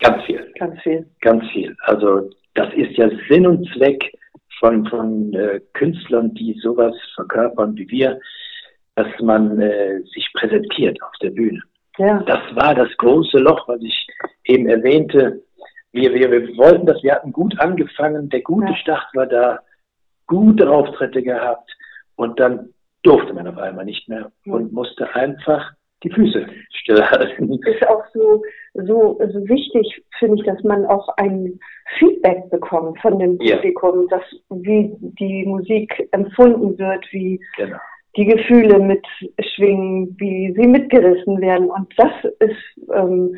Ganz 0.00 0.24
viel. 0.24 0.52
ganz 0.58 0.80
viel. 0.82 1.06
Ganz 1.20 1.44
viel. 1.52 1.76
Also 1.82 2.30
das 2.54 2.72
ist 2.74 2.96
ja 2.96 3.08
Sinn 3.28 3.46
und 3.46 3.68
Zweck 3.74 4.12
von, 4.58 4.86
von 4.86 5.32
äh, 5.34 5.60
Künstlern, 5.72 6.34
die 6.34 6.58
sowas 6.62 6.94
verkörpern 7.14 7.76
wie 7.76 7.88
wir, 7.88 8.18
dass 8.94 9.08
man 9.20 9.60
äh, 9.60 10.00
sich 10.14 10.28
präsentiert 10.34 11.02
auf 11.02 11.12
der 11.22 11.30
Bühne. 11.30 11.60
Ja, 11.98 12.22
Das 12.22 12.40
war 12.54 12.74
das 12.74 12.88
große 12.98 13.38
Loch, 13.38 13.66
was 13.68 13.80
ich 13.82 14.06
eben 14.44 14.68
erwähnte. 14.68 15.42
Wir, 15.92 16.12
wir, 16.14 16.30
wir 16.30 16.56
wollten 16.56 16.86
das, 16.86 17.02
wir 17.02 17.12
hatten 17.14 17.32
gut 17.32 17.58
angefangen, 17.60 18.28
der 18.28 18.40
gute 18.40 18.70
Ja. 18.70 18.76
Start 18.76 19.06
war 19.14 19.26
da, 19.26 19.60
gute 20.26 20.70
Auftritte 20.70 21.22
gehabt 21.22 21.70
und 22.16 22.38
dann 22.40 22.71
durfte 23.02 23.32
man 23.34 23.46
auf 23.48 23.58
einmal 23.58 23.84
nicht 23.84 24.08
mehr 24.08 24.30
Ja. 24.44 24.52
und 24.54 24.72
musste 24.72 25.14
einfach 25.14 25.72
die 26.02 26.10
Füße 26.10 26.46
stillhalten. 26.70 27.52
ist 27.64 27.86
auch 27.88 28.02
so, 28.12 28.42
so, 28.74 29.20
so 29.32 29.48
wichtig, 29.48 30.02
finde 30.18 30.36
ich, 30.38 30.44
dass 30.44 30.62
man 30.64 30.84
auch 30.86 31.08
ein 31.16 31.58
Feedback 31.98 32.50
bekommt 32.50 32.98
von 33.00 33.18
dem 33.18 33.38
Ja. 33.40 33.56
Publikum, 33.56 34.08
dass 34.08 34.22
wie 34.50 34.92
die 35.20 35.44
Musik 35.46 36.08
empfunden 36.12 36.76
wird, 36.78 37.04
wie 37.12 37.40
Genau. 37.56 37.76
die 38.16 38.24
Gefühle 38.26 38.78
mitschwingen, 38.80 40.16
wie 40.18 40.52
sie 40.56 40.66
mitgerissen 40.66 41.40
werden. 41.40 41.70
Und 41.70 41.92
das 41.96 42.12
ist 42.40 42.90
ähm, 42.94 43.36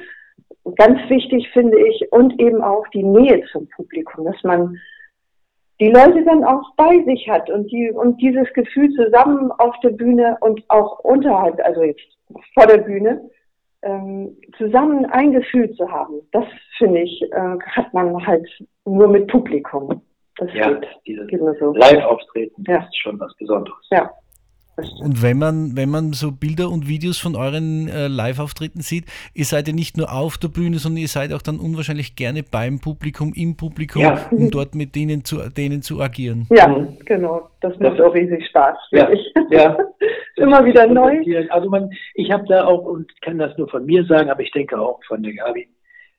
ganz 0.76 0.98
wichtig, 1.10 1.48
finde 1.52 1.78
ich, 1.86 2.10
und 2.12 2.40
eben 2.40 2.62
auch 2.62 2.86
die 2.94 3.02
Nähe 3.02 3.42
zum 3.52 3.68
Publikum, 3.76 4.24
dass 4.24 4.42
man 4.42 4.78
die 5.84 5.90
Leute 5.90 6.24
dann 6.24 6.42
auch 6.44 6.74
bei 6.76 7.02
sich 7.04 7.28
hat 7.28 7.50
und 7.50 7.70
die 7.70 7.90
und 7.92 8.18
dieses 8.20 8.50
Gefühl 8.54 8.90
zusammen 8.94 9.52
auf 9.52 9.78
der 9.82 9.90
Bühne 9.90 10.36
und 10.40 10.62
auch 10.68 11.00
unterhalb, 11.00 11.60
also 11.62 11.82
jetzt 11.82 12.00
vor 12.54 12.66
der 12.66 12.78
Bühne, 12.78 13.20
ähm, 13.82 14.34
zusammen 14.56 15.04
ein 15.06 15.32
Gefühl 15.32 15.70
zu 15.74 15.90
haben. 15.90 16.22
Das 16.32 16.46
finde 16.78 17.00
ich, 17.02 17.20
äh, 17.32 17.58
hat 17.76 17.92
man 17.92 18.26
halt 18.26 18.48
nur 18.86 19.08
mit 19.08 19.26
Publikum. 19.30 20.00
Das 20.38 20.48
Ja, 20.54 20.70
geht, 20.72 20.88
dieses 21.06 21.26
geht 21.28 21.40
nur 21.42 21.54
so. 21.56 21.74
Live-Auftreten 21.74 22.64
Ja. 22.66 22.78
ist 22.78 22.96
schon 22.96 23.20
was 23.20 23.36
Besonderes. 23.36 23.86
Ja. 23.90 24.10
Das. 24.76 24.90
Und 25.00 25.22
wenn 25.22 25.38
man, 25.38 25.76
wenn 25.76 25.88
man 25.90 26.12
so 26.12 26.32
Bilder 26.32 26.70
und 26.70 26.88
Videos 26.88 27.18
von 27.18 27.36
euren 27.36 27.88
äh, 27.88 28.08
Live-Auftritten 28.08 28.80
sieht, 28.80 29.06
ihr 29.34 29.44
seid 29.44 29.68
ja 29.68 29.74
nicht 29.74 29.96
nur 29.96 30.12
auf 30.12 30.38
der 30.38 30.48
Bühne, 30.48 30.78
sondern 30.78 30.98
ihr 31.02 31.08
seid 31.08 31.32
auch 31.32 31.42
dann 31.42 31.58
unwahrscheinlich 31.58 32.16
gerne 32.16 32.42
beim 32.42 32.80
Publikum, 32.80 33.32
im 33.34 33.56
Publikum, 33.56 34.02
Ja. 34.02 34.26
um 34.30 34.50
dort 34.50 34.74
mit 34.74 34.94
denen 34.94 35.24
zu, 35.24 35.38
denen 35.50 35.82
zu 35.82 36.00
agieren. 36.00 36.46
Ja, 36.50 36.68
Mhm. 36.68 36.98
genau. 37.04 37.48
Das 37.60 37.72
Das- 37.78 37.80
macht 37.80 38.00
auch 38.00 38.14
riesig 38.14 38.46
Spaß, 38.48 38.76
Ja, 38.92 39.08
ja. 39.50 39.76
Immer 40.36 40.64
wieder 40.64 40.86
neu. 40.88 41.20
Also 41.50 41.70
man, 41.70 41.88
ich 42.14 42.30
habe 42.32 42.44
da 42.48 42.64
auch 42.64 42.84
und 42.84 43.08
kann 43.22 43.38
das 43.38 43.56
nur 43.56 43.68
von 43.68 43.86
mir 43.86 44.04
sagen, 44.06 44.30
aber 44.30 44.40
ich 44.42 44.50
denke 44.50 44.76
auch 44.78 44.98
von 45.06 45.22
der 45.22 45.32
Gabi, 45.34 45.68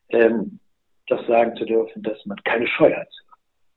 ähm, 0.09 0.59
das 1.07 1.19
sagen 1.27 1.55
zu 1.57 1.65
dürfen, 1.65 2.01
dass 2.01 2.17
man 2.25 2.37
keine 2.45 2.65
Scheu 2.67 2.93
hat. 2.93 3.09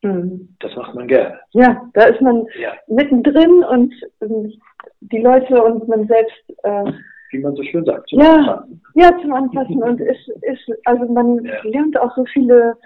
Mhm. 0.02 0.48
Das 0.60 0.74
macht 0.76 0.94
man 0.94 1.08
gerne. 1.08 1.40
Ja, 1.50 1.82
da 1.94 2.04
ist 2.04 2.20
man 2.20 2.46
Ja, 2.60 2.72
mittendrin 2.86 3.64
und 3.64 3.92
ähm, 4.20 4.52
die 5.00 5.18
Leute 5.20 5.62
und 5.62 5.88
man 5.88 6.06
selbst, 6.06 6.50
äh, 6.62 6.92
wie 7.30 7.38
man 7.38 7.54
so 7.56 7.62
schön 7.64 7.84
sagt. 7.84 8.10
Ja. 8.12 8.64
ja, 8.94 9.10
zum 9.20 9.32
Anfassen 9.32 9.82
und 9.82 10.00
ist, 10.00 10.28
ist, 10.42 10.70
also 10.84 11.04
man 11.12 11.44
Ja. 11.44 11.54
lernt 11.64 11.98
auch 11.98 12.14
so 12.14 12.24
viele 12.32 12.76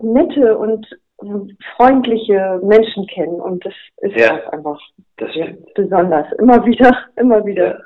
nette 0.00 0.56
und 0.56 0.86
ähm, 1.22 1.56
freundliche 1.76 2.60
Menschen 2.64 3.06
kennen 3.06 3.40
und 3.40 3.64
das 3.66 3.74
ist 3.98 4.16
Ja. 4.16 4.34
auch 4.36 4.52
einfach 4.52 4.80
besonders. 5.74 6.26
Immer 6.38 6.64
wieder, 6.64 6.96
immer 7.16 7.44
wieder. 7.44 7.80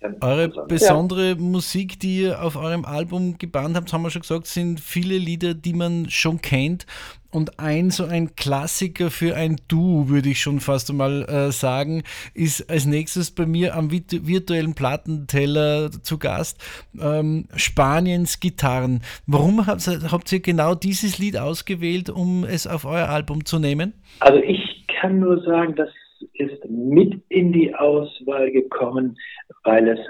Ja. 0.00 0.10
Eure 0.20 0.66
besondere 0.68 1.34
Musik, 1.34 1.98
die 1.98 2.22
ihr 2.22 2.40
auf 2.42 2.54
eurem 2.54 2.84
Album 2.84 3.36
gebannt 3.36 3.76
habt, 3.76 3.92
haben 3.92 4.02
wir 4.02 4.10
schon 4.10 4.22
gesagt, 4.22 4.46
sind 4.46 4.78
viele 4.78 5.18
Lieder, 5.18 5.54
die 5.54 5.72
man 5.72 6.08
schon 6.08 6.40
kennt. 6.40 6.86
Und 7.30 7.58
ein 7.58 7.90
so 7.90 8.04
ein 8.04 8.36
Klassiker 8.36 9.10
für 9.10 9.36
ein 9.36 9.56
Duo, 9.66 10.08
würde 10.08 10.30
ich 10.30 10.40
schon 10.40 10.60
fast 10.60 10.88
einmal 10.88 11.24
äh, 11.24 11.52
sagen, 11.52 12.04
ist 12.32 12.70
als 12.70 12.86
nächstes 12.86 13.32
bei 13.32 13.44
mir 13.44 13.74
am 13.74 13.90
virtu- 13.90 14.26
virtuellen 14.26 14.74
Plattenteller 14.74 15.90
zu 15.90 16.16
Gast 16.16 16.58
ähm, 16.98 17.48
Spaniens 17.54 18.40
Gitarren. 18.40 19.02
Warum 19.26 19.66
habt, 19.66 19.86
habt 19.86 20.32
ihr 20.32 20.40
genau 20.40 20.74
dieses 20.74 21.18
Lied 21.18 21.36
ausgewählt, 21.36 22.08
um 22.08 22.44
es 22.44 22.66
auf 22.66 22.84
euer 22.84 23.08
Album 23.08 23.44
zu 23.44 23.58
nehmen? 23.58 23.92
Also 24.20 24.38
ich 24.38 24.86
kann 25.00 25.18
nur 25.18 25.42
sagen, 25.42 25.74
das 25.76 25.90
ist 26.34 26.64
mit 26.68 27.22
in 27.28 27.52
die 27.52 27.74
Auswahl 27.74 28.50
gekommen, 28.50 29.16
weil 29.64 29.88
es 29.88 30.00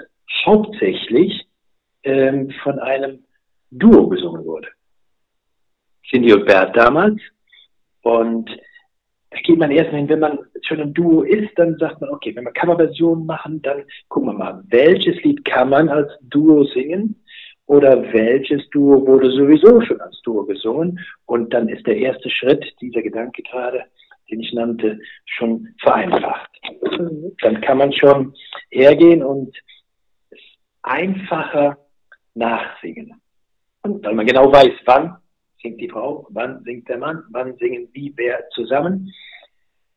hauptsächlich 0.45 1.47
ähm, 2.03 2.51
von 2.63 2.79
einem 2.79 3.23
Duo 3.71 4.07
gesungen 4.07 4.45
wurde. 4.45 4.67
Cindy 6.09 6.33
und 6.33 6.45
Bert 6.45 6.75
damals. 6.75 7.21
Und 8.01 8.49
da 9.29 9.39
geht 9.41 9.59
man 9.59 9.71
erstmal 9.71 9.99
hin, 9.99 10.09
wenn 10.09 10.19
man 10.19 10.39
schon 10.63 10.81
ein 10.81 10.93
Duo 10.93 11.21
ist, 11.21 11.51
dann 11.55 11.77
sagt 11.77 12.01
man, 12.01 12.09
okay, 12.09 12.35
wenn 12.35 12.45
wir 12.45 12.51
Coverversionen 12.51 13.25
machen, 13.25 13.61
dann 13.61 13.83
gucken 14.07 14.29
wir 14.29 14.33
mal, 14.33 14.63
welches 14.69 15.21
Lied 15.23 15.45
kann 15.45 15.69
man 15.69 15.89
als 15.89 16.11
Duo 16.21 16.63
singen 16.63 17.23
oder 17.67 18.01
welches 18.11 18.67
Duo 18.69 19.05
wurde 19.05 19.29
sowieso 19.31 19.81
schon 19.81 20.01
als 20.01 20.19
Duo 20.23 20.45
gesungen. 20.45 20.99
Und 21.27 21.53
dann 21.53 21.69
ist 21.69 21.85
der 21.85 21.97
erste 21.97 22.29
Schritt, 22.29 22.65
dieser 22.81 23.03
Gedanke 23.03 23.43
gerade, 23.43 23.83
den 24.29 24.41
ich 24.41 24.53
nannte, 24.53 24.99
schon 25.25 25.67
vereinfacht. 25.81 26.49
Mhm. 26.99 27.35
Dann 27.41 27.61
kann 27.61 27.77
man 27.77 27.93
schon 27.93 28.33
hergehen 28.69 29.23
und 29.23 29.55
es 30.31 30.39
einfacher 30.83 31.77
nachsingen. 32.35 33.19
Und 33.83 34.05
Weil 34.05 34.15
man 34.15 34.25
genau 34.25 34.51
weiß, 34.51 34.71
wann 34.85 35.17
singt 35.61 35.79
die 35.81 35.89
Frau, 35.89 36.27
wann 36.29 36.63
singt 36.63 36.87
der 36.89 36.97
Mann, 36.97 37.23
wann 37.31 37.55
singen 37.57 37.91
die 37.93 38.13
wer 38.15 38.47
zusammen. 38.49 39.11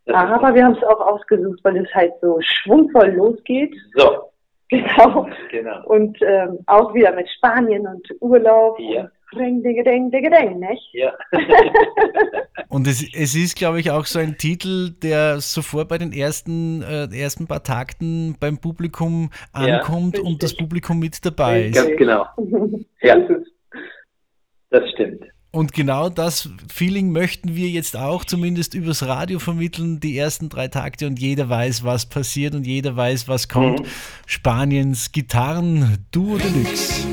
Das 0.05 0.17
aber 0.17 0.55
wir 0.55 0.65
haben 0.65 0.75
es 0.77 0.83
auch 0.83 1.01
ausgesucht, 1.01 1.61
weil 1.63 1.77
es 1.77 1.95
halt 1.95 2.13
so 2.21 2.39
schwungvoll 2.41 3.11
losgeht. 3.11 3.75
so, 3.95 4.33
Genau. 4.69 5.29
genau. 5.51 5.85
Und 5.85 6.17
ähm, 6.23 6.59
auch 6.67 6.95
wieder 6.95 7.13
mit 7.13 7.29
Spanien 7.29 7.87
und 7.87 8.09
Urlaub. 8.21 8.79
Ja. 8.81 9.03
Und 9.03 9.11
Ring, 9.35 9.63
digge, 9.63 9.83
ding, 9.85 10.11
digge, 10.11 10.31
ding, 10.31 10.61
nicht? 10.61 10.89
Ja. 10.93 11.13
Und 12.69 12.87
es, 12.87 13.05
es 13.15 13.35
ist, 13.35 13.57
glaube 13.57 13.81
ich, 13.81 13.91
auch 13.91 14.07
so 14.07 14.19
ein 14.19 14.39
Titel, 14.39 14.91
der 15.03 15.41
sofort 15.41 15.89
bei 15.89 15.99
den 15.99 16.13
ersten, 16.13 16.83
äh, 16.83 17.07
ersten 17.15 17.47
paar 17.47 17.63
Takten 17.63 18.37
beim 18.41 18.59
Publikum 18.59 19.31
Ja, 19.55 19.79
ankommt 19.79 20.19
und 20.19 20.43
das. 20.43 20.57
Publikum 20.57 20.99
mit 20.99 21.25
dabei 21.25 21.65
ist. 21.65 21.75
Ganz 21.75 21.97
genau. 21.99 22.27
Ja, 23.03 23.17
das 24.71 24.89
stimmt. 24.93 25.25
Und 25.51 25.75
genau 25.75 26.09
das 26.09 26.49
Feeling 26.73 27.11
möchten 27.11 27.55
wir 27.55 27.69
jetzt 27.69 27.97
auch 27.97 28.25
zumindest 28.25 28.75
übers 28.75 29.07
Radio 29.07 29.39
vermitteln, 29.39 30.01
die 30.01 30.17
ersten 30.17 30.49
drei 30.49 30.69
Takte 30.69 31.07
und 31.07 31.19
jeder 31.19 31.49
weiß, 31.51 31.85
was 31.85 32.07
passiert 32.07 32.55
und 32.55 32.67
jeder 32.67 32.97
weiß, 32.97 33.29
was 33.29 33.49
kommt. 33.49 33.83
Spaniens 34.27 35.13
Gitarren-Duo 35.13 36.39
Deluxe. 36.39 37.07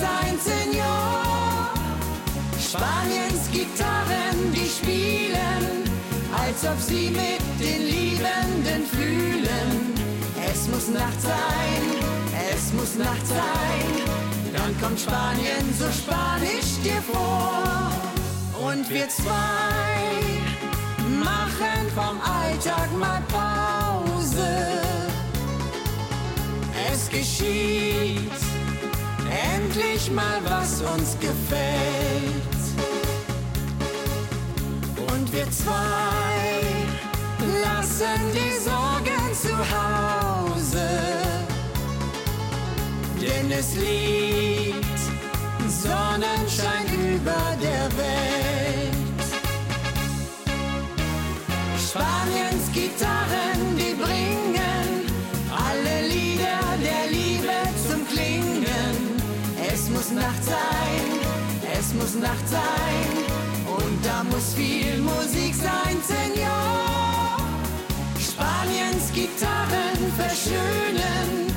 Sein, 0.00 0.38
Senor. 0.38 1.70
Spaniens 2.58 3.42
Gitarren, 3.52 4.38
die 4.54 4.68
spielen, 4.68 5.64
als 6.32 6.64
ob 6.64 6.78
sie 6.80 7.10
mit 7.10 7.42
den 7.58 7.82
Liebenden 7.94 8.82
fühlen. 8.86 9.70
Es 10.50 10.68
muss 10.68 10.88
Nacht 10.88 11.20
sein, 11.20 11.82
es 12.54 12.72
muss 12.72 12.94
Nacht 12.96 13.26
sein, 13.26 13.88
dann 14.56 14.72
kommt 14.80 15.00
Spanien 15.00 15.66
so 15.78 15.88
spanisch 16.02 16.72
dir 16.84 17.02
vor. 17.12 17.90
Und 18.68 18.88
wir 18.88 19.08
zwei 19.08 20.10
machen 21.24 21.82
vom 21.94 22.16
Alltag 22.20 22.88
mal 22.98 23.22
Pause. 23.28 24.48
Es 26.92 27.08
geschieht 27.08 28.49
endlich 29.54 30.10
mal, 30.10 30.38
was 30.44 30.82
uns 30.82 31.16
gefällt. 31.20 32.60
Und 35.12 35.32
wir 35.32 35.50
zwei 35.50 36.60
lassen 37.62 38.20
die 38.34 38.54
Sorgen 38.68 39.34
zu 39.34 39.56
Hause. 39.76 40.88
Denn 43.20 43.50
es 43.50 43.74
liegt 43.76 45.00
Sonnenschein 45.68 46.86
über 47.14 47.42
der 47.60 47.84
Welt. 47.98 49.00
Spaniens 51.78 52.66
Gitarren, 52.72 53.49
muss 62.12 62.22
Nacht 62.22 62.48
sein 62.48 63.06
und 63.66 64.04
da 64.04 64.24
muss 64.24 64.54
viel 64.54 64.98
Musik 64.98 65.54
sein, 65.54 65.96
Senor. 66.02 67.36
Spaniens 68.18 69.12
Gitarren 69.14 70.00
verschönen 70.16 71.54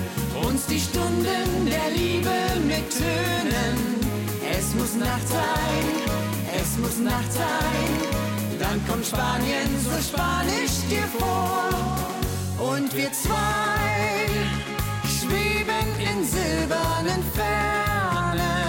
uns 0.47 0.65
die 0.67 0.79
Stunden 0.79 1.65
der 1.65 1.89
Liebe 1.95 2.29
mit 2.67 2.87
Tönen. 2.91 3.77
Es 4.51 4.75
muss 4.75 4.95
Nacht 4.95 5.27
sein, 5.27 5.85
es 6.61 6.77
muss 6.77 6.99
Nacht 6.99 7.31
sein, 7.31 8.59
dann 8.59 8.85
kommt 8.87 9.05
Spanien 9.05 9.69
so 9.83 9.91
spanisch 10.01 10.85
dir 10.89 11.07
vor. 11.17 11.69
Und 12.59 12.95
wir 12.95 13.11
zwei 13.11 14.29
schweben 15.07 15.87
in 15.99 16.23
silbernen 16.25 17.23
Fernen. 17.33 18.62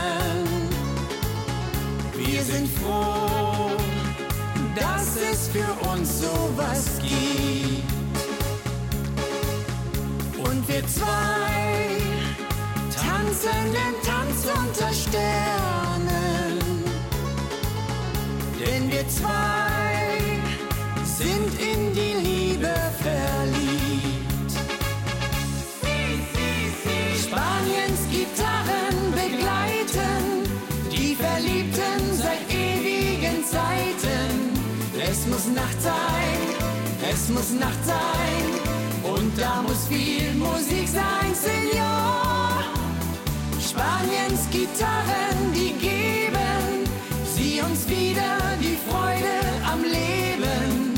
Wir 2.35 2.43
sind 2.43 2.69
froh, 2.69 3.71
dass 4.75 5.15
es 5.15 5.47
für 5.47 5.89
uns 5.89 6.21
sowas 6.21 6.99
gibt. 7.01 7.85
Und 10.45 10.69
wir 10.69 10.85
zwei 10.89 11.95
tanzen 12.93 13.73
den 13.73 13.95
Tanz 14.03 14.47
unter 14.53 14.93
Sternen. 14.93 16.59
Denn 18.59 18.91
wir 18.91 19.09
zwei 19.09 19.74
sein, 35.85 36.39
es 37.13 37.29
muss 37.29 37.51
Nacht 37.65 37.83
sein 37.85 38.45
und 39.13 39.31
da 39.39 39.63
muss 39.63 39.87
viel 39.89 40.33
Musik 40.35 40.89
sein, 40.89 41.31
Senor. 41.35 42.65
Spaniens 43.69 44.43
Gitarren, 44.51 45.39
die 45.59 45.73
geben 45.89 46.71
sie 47.35 47.61
uns 47.61 47.89
wieder 47.89 48.33
die 48.65 48.79
Freude 48.87 49.37
am 49.73 49.83
Leben. 49.83 50.95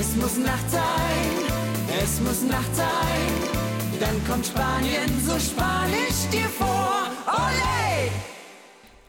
Es 0.00 0.16
muss 0.16 0.36
Nacht 0.38 0.68
sein, 0.70 1.32
es 2.02 2.20
muss 2.20 2.40
Nacht 2.42 2.74
sein, 2.74 3.32
dann 4.00 4.16
kommt 4.28 4.46
Spanien 4.46 5.10
so 5.26 5.38
spanisch 5.38 6.20
dir 6.32 6.48
vor. 6.48 6.92
Ole! 7.26 8.10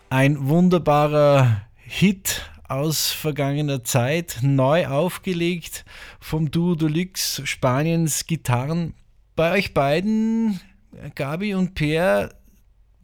Ein 0.10 0.48
wunderbarer 0.50 1.62
Hit 1.78 2.53
aus 2.68 3.12
vergangener 3.12 3.84
Zeit, 3.84 4.40
neu 4.42 4.88
aufgelegt 4.88 5.86
vom 6.20 6.52
Duo 6.52 6.76
Deluxe 6.76 7.46
Spaniens 7.46 8.26
Gitarren. 8.26 8.94
Bei 9.36 9.54
euch 9.54 9.74
beiden, 9.74 10.60
Gabi 11.16 11.56
und 11.56 11.76
Per, 11.76 12.30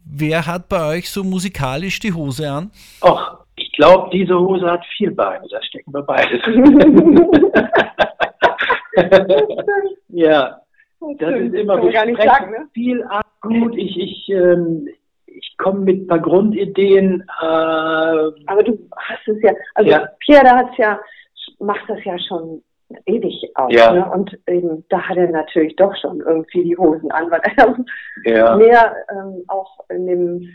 wer 0.04 0.46
hat 0.46 0.68
bei 0.68 0.96
euch 0.96 1.10
so 1.10 1.24
musikalisch 1.24 1.98
die 2.00 2.12
Hose 2.12 2.50
an? 2.50 2.70
Och, 3.02 3.44
ich 3.56 3.72
glaube, 3.72 4.10
diese 4.12 4.38
Hose 4.38 4.66
hat 4.66 4.84
vier 4.96 5.14
Beine, 5.14 5.46
da 5.50 5.62
stecken 5.62 5.92
wir 5.92 6.02
beides. 6.02 6.40
ja, 10.08 10.60
das 11.18 11.34
ist 11.34 11.54
immer, 11.54 11.76
man 11.76 11.84
wir 11.84 11.92
gar 11.92 12.06
nicht 12.06 12.22
sagen, 12.22 12.50
ne? 12.50 12.68
viel 12.72 13.02
ab. 13.04 13.26
Gut, 13.40 13.76
ich, 13.76 13.98
ich, 13.98 14.28
ähm, 14.28 14.88
ich 15.60 15.64
komme 15.64 15.80
mit 15.80 16.02
ein 16.02 16.06
paar 16.06 16.20
Grundideen. 16.20 17.22
Äh, 17.40 17.44
Aber 17.44 18.62
du 18.64 18.78
hast 18.96 19.28
es 19.28 19.42
ja, 19.42 19.52
also 19.74 19.90
Ja. 19.90 20.08
Pierre, 20.20 20.44
der 20.44 20.56
hat's 20.56 20.76
ja, 20.78 21.00
macht 21.58 21.88
das 21.88 22.02
ja 22.04 22.18
schon 22.18 22.62
ewig 23.06 23.34
aus. 23.54 23.72
Ja. 23.72 23.92
Ne? 23.92 24.10
Und 24.10 24.38
eben, 24.48 24.84
da 24.88 25.00
hat 25.00 25.16
er 25.16 25.28
natürlich 25.28 25.76
doch 25.76 25.94
schon 25.96 26.20
irgendwie 26.20 26.64
die 26.64 26.76
Hosen 26.76 27.10
an, 27.12 27.30
weil 27.30 27.40
er 27.56 27.76
ja. 28.24 28.56
mehr 28.56 28.96
ähm, 29.12 29.44
auch 29.48 29.78
in 29.90 30.06
dem 30.06 30.48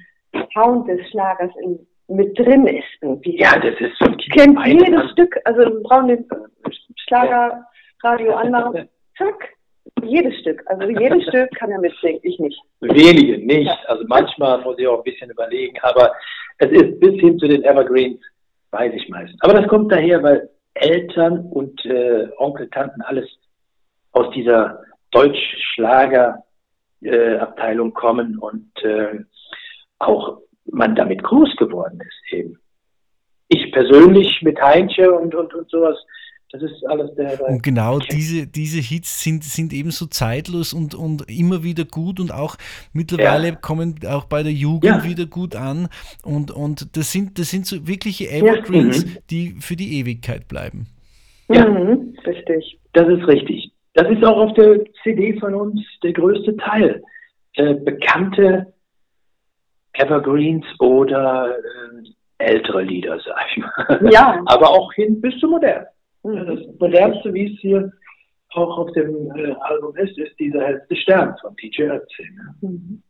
Sound 0.53 0.87
des 0.89 1.07
Schlagers 1.09 1.51
in, 1.61 1.79
mit 2.07 2.37
drin 2.37 2.67
ist. 2.67 2.83
Irgendwie. 3.01 3.39
ja, 3.39 3.57
das 3.59 3.79
ist 3.79 3.97
so 3.99 4.11
Ich 4.17 4.29
kennt 4.31 4.59
jedes 4.65 5.11
Stück, 5.11 5.37
also 5.45 5.61
wir 5.61 5.83
brauchen 5.83 6.07
den 6.07 6.25
Schlager, 7.07 7.65
Radio 8.03 8.33
anmachen, 8.33 8.89
zack, 9.17 9.54
jedes 10.03 10.37
Stück. 10.39 10.63
Also 10.67 10.87
jedes 10.87 11.23
Stück 11.29 11.49
kann 11.55 11.71
er 11.71 11.79
mitsingen, 11.79 12.19
ich 12.23 12.39
nicht. 12.39 12.59
Wenige 12.81 13.37
nicht. 13.45 13.67
Ja. 13.67 13.77
Also 13.87 14.03
manchmal 14.07 14.61
muss 14.61 14.77
ich 14.77 14.87
auch 14.87 14.99
ein 14.99 15.03
bisschen 15.03 15.29
überlegen, 15.29 15.77
aber 15.81 16.13
es 16.57 16.71
ist 16.71 16.99
bis 16.99 17.19
hin 17.19 17.37
zu 17.39 17.47
den 17.47 17.63
Evergreens, 17.63 18.19
weiß 18.71 18.91
ich 18.93 19.07
meistens. 19.09 19.41
Aber 19.41 19.53
das 19.53 19.67
kommt 19.67 19.91
daher, 19.91 20.23
weil 20.23 20.49
Eltern 20.75 21.47
und 21.51 21.85
äh, 21.85 22.29
Onkel, 22.37 22.69
Tanten 22.69 23.01
alles 23.01 23.27
aus 24.11 24.31
dieser 24.33 24.81
Deutsch-Schlager-Abteilung 25.11 27.93
kommen 27.93 28.37
und 28.37 28.71
äh, 28.83 29.19
auch 29.99 30.39
man 30.65 30.95
damit 30.95 31.23
groß 31.23 31.55
geworden 31.57 32.01
ist 32.01 32.33
eben. 32.33 32.59
Ich 33.47 33.71
persönlich 33.71 34.41
mit 34.41 34.59
Heinche 34.61 35.11
und, 35.11 35.35
und, 35.35 35.53
und 35.53 35.69
sowas, 35.69 35.97
das 36.57 36.71
ist 36.71 36.85
alles 36.87 37.13
der... 37.15 37.39
Und 37.47 37.63
genau 37.63 37.99
diese, 37.99 38.47
diese 38.47 38.79
Hits 38.79 39.21
sind, 39.23 39.43
sind 39.43 39.73
ebenso 39.73 40.05
zeitlos 40.07 40.73
und, 40.73 40.95
und 40.95 41.29
immer 41.29 41.63
wieder 41.63 41.85
gut 41.85 42.19
und 42.19 42.33
auch 42.33 42.55
mittlerweile 42.93 43.49
Ja. 43.49 43.55
kommen 43.55 43.95
auch 44.07 44.25
bei 44.25 44.43
der 44.43 44.51
Jugend 44.51 44.83
Ja. 44.85 45.03
wieder 45.03 45.25
gut 45.25 45.55
an. 45.55 45.87
Und, 46.23 46.51
und 46.51 46.95
das 46.97 47.11
sind, 47.11 47.37
das 47.39 47.49
sind 47.49 47.65
so 47.65 47.87
wirkliche 47.87 48.29
Evergreens, 48.29 49.05
mhm. 49.05 49.17
die 49.29 49.55
für 49.59 49.75
die 49.75 49.99
Ewigkeit 49.99 50.47
bleiben. 50.47 50.87
Ja. 51.49 51.67
Mhm, 51.67 52.15
richtig. 52.25 52.79
Das 52.93 53.07
ist 53.07 53.27
richtig. 53.27 53.71
Das 53.93 54.09
ist 54.09 54.23
auch 54.23 54.37
auf 54.37 54.53
der 54.55 54.79
CD 55.03 55.39
von 55.39 55.53
uns 55.53 55.81
der 56.03 56.13
größte 56.13 56.57
Teil. 56.57 57.01
Äh, 57.53 57.75
bekannte 57.75 58.73
Evergreens 59.93 60.65
oder 60.79 61.55
äh, 61.57 62.09
ältere 62.37 62.83
Lieder, 62.83 63.17
sag 63.25 63.37
ich 63.51 63.57
mal. 63.63 64.09
Ja. 64.11 64.41
Aber 64.45 64.69
auch 64.69 64.91
hin 64.93 65.21
bis 65.21 65.37
zu 65.39 65.47
modern. 65.47 65.85
Das 66.33 66.59
modernste, 66.79 67.33
wie 67.33 67.53
es 67.53 67.59
hier 67.59 67.91
auch 68.53 68.77
auf 68.77 68.91
dem 68.93 69.31
äh, 69.35 69.53
Album 69.61 69.95
ist, 69.97 70.17
ist 70.17 70.37
dieser 70.39 70.63
hellste 70.65 70.95
Stern 70.95 71.35
von 71.41 71.55
DJ 71.57 71.83
Ötzi. 71.83 72.23
Ne? 72.33 72.69
Mhm. 72.69 73.03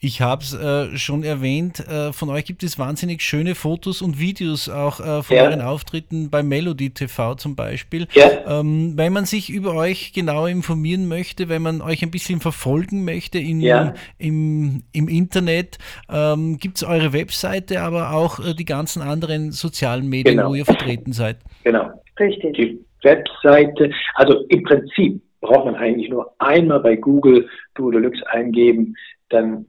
Ich 0.00 0.22
habe 0.22 0.42
es 0.42 0.54
äh, 0.54 0.96
schon 0.96 1.22
erwähnt, 1.22 1.86
äh, 1.86 2.12
von 2.12 2.30
euch 2.30 2.46
gibt 2.46 2.62
es 2.64 2.78
wahnsinnig 2.78 3.20
schöne 3.22 3.54
Fotos 3.54 4.02
und 4.02 4.18
Videos 4.18 4.68
auch 4.68 4.98
äh, 4.98 5.22
von 5.22 5.36
Ja. 5.36 5.44
euren 5.44 5.60
Auftritten 5.60 6.30
bei 6.30 6.42
Melody 6.42 6.90
TV 6.90 7.34
zum 7.36 7.54
Beispiel. 7.54 8.08
Ja. 8.14 8.60
Ähm, 8.60 8.94
wenn 8.96 9.12
man 9.12 9.24
sich 9.26 9.50
über 9.50 9.74
euch 9.74 10.12
genauer 10.14 10.48
informieren 10.48 11.06
möchte, 11.06 11.48
wenn 11.48 11.62
man 11.62 11.80
euch 11.82 12.02
ein 12.02 12.10
bisschen 12.10 12.40
verfolgen 12.40 13.04
möchte 13.04 13.38
in, 13.38 13.60
Ja. 13.60 13.94
im, 14.18 14.82
im 14.92 15.06
Internet, 15.06 15.78
ähm, 16.08 16.56
gibt 16.56 16.78
es 16.78 16.84
eure 16.84 17.12
Webseite, 17.12 17.82
aber 17.82 18.12
auch 18.12 18.40
äh, 18.40 18.54
die 18.54 18.64
ganzen 18.64 19.02
anderen 19.02 19.52
sozialen 19.52 20.08
Medien, 20.08 20.38
Genau. 20.38 20.50
wo 20.50 20.54
ihr 20.54 20.64
vertreten 20.64 21.12
seid. 21.12 21.36
Genau. 21.62 21.90
Richtig. 22.18 22.56
Die 22.56 22.84
Webseite, 23.02 23.90
also 24.14 24.44
im 24.48 24.62
Prinzip 24.62 25.20
braucht 25.40 25.66
man 25.66 25.76
eigentlich 25.76 26.08
nur 26.08 26.34
einmal 26.38 26.80
bei 26.80 26.96
Google 26.96 27.48
Duo 27.74 27.90
Deluxe 27.90 28.26
eingeben, 28.30 28.96
dann, 29.28 29.66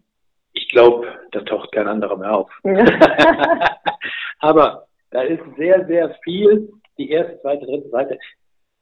ich 0.53 0.69
glaube, 0.69 1.07
da 1.31 1.41
taucht 1.41 1.71
kein 1.71 1.87
anderer 1.87 2.17
mehr 2.17 2.35
auf. 2.35 2.51
Aber 4.39 4.87
da 5.11 5.21
ist 5.21 5.41
sehr, 5.57 5.85
sehr 5.87 6.15
viel. 6.23 6.69
Die 6.97 7.09
erste, 7.09 7.39
zweite, 7.41 7.65
dritte 7.65 7.89
Seite. 7.89 8.19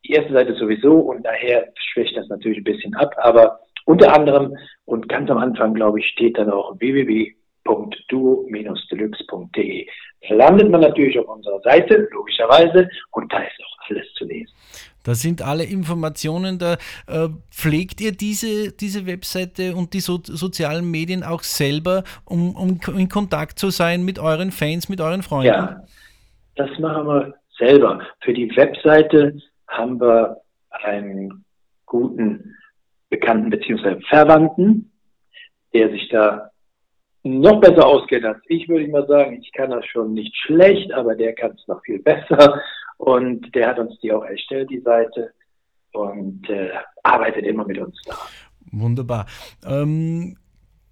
Die 0.05 0.13
erste 0.13 0.33
Seite 0.33 0.53
sowieso 0.55 0.99
und 0.99 1.25
daher 1.25 1.67
schwächt 1.75 2.15
das 2.15 2.27
natürlich 2.29 2.59
ein 2.59 2.63
bisschen 2.63 2.95
ab. 2.95 3.13
Aber 3.17 3.59
unter 3.85 4.15
anderem 4.15 4.55
und 4.85 5.09
ganz 5.09 5.29
am 5.29 5.37
Anfang, 5.37 5.73
glaube 5.73 5.99
ich, 5.99 6.07
steht 6.07 6.37
dann 6.37 6.51
auch 6.51 6.79
www.duo-deluxe.de. 7.65 9.87
Landet 10.29 10.71
man 10.71 10.81
natürlich 10.81 11.19
auf 11.19 11.27
unserer 11.27 11.59
Seite, 11.61 12.07
logischerweise, 12.11 12.89
und 13.11 13.31
da 13.31 13.37
ist 13.39 13.61
auch 13.63 13.89
alles 13.89 14.11
zu 14.13 14.25
lesen. 14.25 14.51
Da 15.03 15.13
sind 15.13 15.43
alle 15.43 15.65
Informationen, 15.65 16.57
da 16.57 16.77
äh, 17.07 17.29
pflegt 17.51 18.01
ihr 18.01 18.11
diese, 18.11 18.71
diese 18.71 19.05
Webseite 19.05 19.75
und 19.75 19.93
die 19.93 19.99
so, 19.99 20.19
sozialen 20.23 20.89
Medien 20.89 21.23
auch 21.23 21.43
selber, 21.43 22.03
um, 22.25 22.55
um 22.55 22.79
in 22.97 23.07
Kontakt 23.07 23.59
zu 23.59 23.69
sein 23.69 24.03
mit 24.03 24.17
euren 24.17 24.51
Fans, 24.51 24.89
mit 24.89 24.99
euren 25.01 25.21
Freunden. 25.21 25.45
Ja, 25.47 25.83
das 26.55 26.71
machen 26.79 27.05
wir 27.05 27.35
selber. 27.59 28.01
Für 28.21 28.33
die 28.33 28.49
Webseite 28.55 29.37
haben 29.67 30.01
wir 30.01 30.37
einen 30.71 31.45
guten 31.85 32.55
Bekannten 33.09 33.51
bzw. 33.51 34.01
Verwandten, 34.09 34.91
der 35.71 35.91
sich 35.91 36.09
da 36.09 36.49
noch 37.25 37.59
besser 37.59 37.85
auskennt 37.85 38.25
als 38.25 38.37
ich, 38.47 38.69
würde 38.69 38.85
ich 38.85 38.91
mal 38.91 39.05
sagen. 39.07 39.41
Ich 39.41 39.51
kann 39.51 39.71
das 39.71 39.85
schon 39.85 40.13
nicht 40.13 40.35
schlecht, 40.45 40.93
aber 40.93 41.15
der 41.15 41.33
kann 41.33 41.51
es 41.51 41.67
noch 41.67 41.81
viel 41.83 41.99
besser. 41.99 42.61
Und 42.97 43.53
der 43.55 43.69
hat 43.69 43.79
uns 43.79 43.99
die 43.99 44.13
auch 44.13 44.23
erstellt, 44.23 44.69
die 44.69 44.79
Seite, 44.79 45.31
und 45.91 46.49
äh, 46.49 46.69
arbeitet 47.03 47.45
immer 47.45 47.65
mit 47.65 47.77
uns 47.77 47.99
da. 48.05 48.15
Wunderbar. 48.71 49.25
Ähm, 49.65 50.37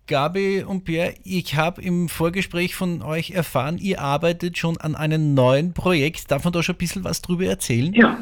Gabi 0.07 0.63
und 0.67 0.83
Pierre, 0.83 1.13
ich 1.23 1.55
habe 1.55 1.81
im 1.81 2.09
Vorgespräch 2.09 2.75
von 2.75 3.01
euch 3.01 3.31
erfahren, 3.31 3.77
ihr 3.79 4.01
arbeitet 4.01 4.57
schon 4.57 4.77
an 4.77 4.95
einem 4.95 5.33
neuen 5.33 5.73
Projekt. 5.73 6.29
Darf 6.31 6.43
man 6.43 6.53
da 6.53 6.61
schon 6.61 6.75
ein 6.75 6.79
bisschen 6.79 7.03
was 7.03 7.21
drüber 7.21 7.45
erzählen? 7.45 7.93
Ja, 7.93 8.17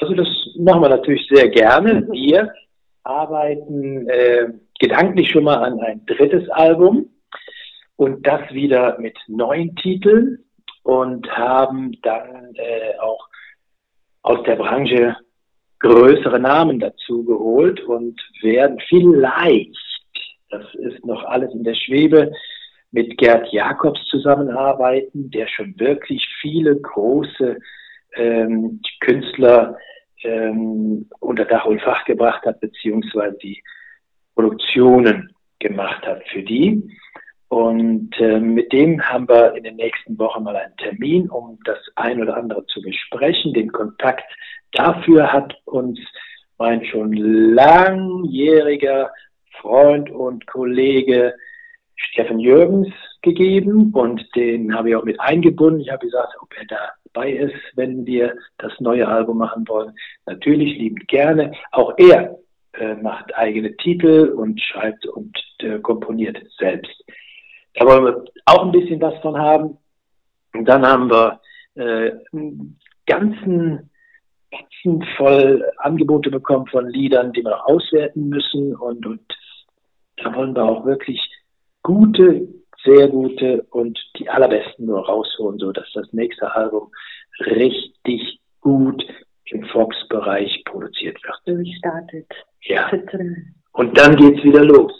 also 0.00 0.14
das 0.14 0.28
machen 0.58 0.82
wir 0.82 0.88
natürlich 0.88 1.26
sehr 1.30 1.48
gerne. 1.48 2.06
Wir 2.10 2.52
arbeiten 3.04 4.08
äh, 4.08 4.48
gedanklich 4.78 5.30
schon 5.30 5.44
mal 5.44 5.62
an 5.62 5.80
ein 5.80 6.04
drittes 6.06 6.48
Album 6.50 7.10
und 7.96 8.26
das 8.26 8.50
wieder 8.52 8.98
mit 8.98 9.16
neuen 9.26 9.74
Titeln 9.76 10.44
und 10.82 11.28
haben 11.30 11.92
dann 12.02 12.54
äh, 12.54 12.98
auch 13.00 13.26
aus 14.22 14.42
der 14.44 14.56
Branche 14.56 15.16
größere 15.80 16.38
Namen 16.38 16.80
dazu 16.80 17.24
geholt 17.24 17.80
und 17.80 18.20
werden 18.42 18.80
vielleicht, 18.88 19.76
das 20.50 20.64
ist 20.74 21.04
noch 21.04 21.24
alles 21.24 21.52
in 21.52 21.64
der 21.64 21.74
Schwebe, 21.74 22.32
mit 22.92 23.18
Gerd 23.18 23.52
Jakobs 23.52 24.00
zusammenarbeiten, 24.08 25.30
der 25.30 25.48
schon 25.48 25.78
wirklich 25.78 26.26
viele 26.40 26.80
große 26.80 27.58
ähm, 28.14 28.80
Künstler 29.00 29.76
ähm, 30.22 31.08
unter 31.20 31.44
Dach 31.44 31.66
und 31.66 31.82
Fach 31.82 32.04
gebracht 32.04 32.44
hat, 32.46 32.60
beziehungsweise 32.60 33.36
die 33.38 33.62
Produktionen 34.36 35.34
gemacht 35.58 36.06
hat 36.06 36.22
für 36.28 36.42
die. 36.42 36.88
Und 37.48 38.10
äh, 38.20 38.38
mit 38.38 38.72
dem 38.72 39.00
haben 39.00 39.28
wir 39.28 39.54
in 39.54 39.64
den 39.64 39.76
nächsten 39.76 40.18
Wochen 40.18 40.42
mal 40.42 40.56
einen 40.56 40.76
Termin, 40.76 41.30
um 41.30 41.58
das 41.64 41.78
ein 41.94 42.20
oder 42.20 42.36
andere 42.36 42.66
zu 42.66 42.82
besprechen. 42.82 43.54
Den 43.54 43.72
Kontakt 43.72 44.24
dafür 44.72 45.32
hat 45.32 45.56
uns 45.64 45.98
mein 46.58 46.84
schon 46.84 47.12
langjähriger 47.12 49.10
Freund 49.60 50.10
und 50.10 50.46
Kollege 50.46 51.34
Steffen 51.94 52.40
Jürgens 52.40 52.88
gegeben 53.22 53.90
und 53.94 54.22
den 54.36 54.74
habe 54.74 54.90
ich 54.90 54.96
auch 54.96 55.04
mit 55.04 55.18
eingebunden. 55.20 55.80
Ich 55.80 55.90
habe 55.90 56.04
gesagt, 56.04 56.34
ob 56.40 56.48
er 56.58 56.66
dabei 57.14 57.32
ist, 57.32 57.54
wenn 57.74 58.04
wir 58.04 58.34
das 58.58 58.72
neue 58.80 59.08
Album 59.08 59.38
machen 59.38 59.66
wollen. 59.66 59.94
Natürlich 60.26 60.78
liebend 60.78 61.08
gerne. 61.08 61.52
Auch 61.72 61.94
er 61.96 62.38
äh, 62.78 62.94
macht 62.94 63.34
eigene 63.36 63.76
Titel 63.76 64.34
und 64.36 64.60
schreibt 64.60 65.06
und 65.06 65.36
äh, 65.60 65.78
komponiert 65.78 66.38
selbst. 66.58 67.04
Da 67.74 67.86
wollen 67.86 68.04
wir 68.04 68.24
auch 68.46 68.64
ein 68.64 68.72
bisschen 68.72 69.00
was 69.00 69.20
von 69.20 69.38
haben. 69.38 69.78
Und 70.54 70.64
dann 70.66 70.86
haben 70.86 71.10
wir 71.10 71.40
äh, 71.74 72.12
einen 72.32 72.78
ganzen 73.06 73.90
Batzen 74.50 75.04
voll 75.16 75.64
Angebote 75.78 76.30
bekommen 76.30 76.66
von 76.66 76.88
Liedern, 76.88 77.32
die 77.32 77.42
wir 77.42 77.50
noch 77.50 77.66
auswerten 77.66 78.28
müssen. 78.28 78.74
Und, 78.74 79.04
und 79.06 79.20
da 80.16 80.34
wollen 80.34 80.54
wir 80.54 80.64
auch 80.64 80.86
wirklich 80.86 81.20
gute, 81.82 82.48
sehr 82.84 83.08
gute 83.08 83.62
und 83.70 83.98
die 84.18 84.28
allerbesten 84.28 84.86
nur 84.86 85.06
rausholen, 85.06 85.58
so 85.58 85.72
dass 85.72 85.90
das 85.94 86.12
nächste 86.12 86.54
Album 86.54 86.90
richtig 87.40 88.40
gut 88.60 89.04
im 89.46 89.64
Fox-Bereich 89.66 90.62
produziert 90.64 91.18
wird. 91.22 91.36
Durchstartet. 91.44 92.26
Ja. 92.68 92.90
Und 93.72 93.96
dann 93.98 94.16
geht's 94.16 94.42
wieder 94.42 94.64
los. 94.64 94.92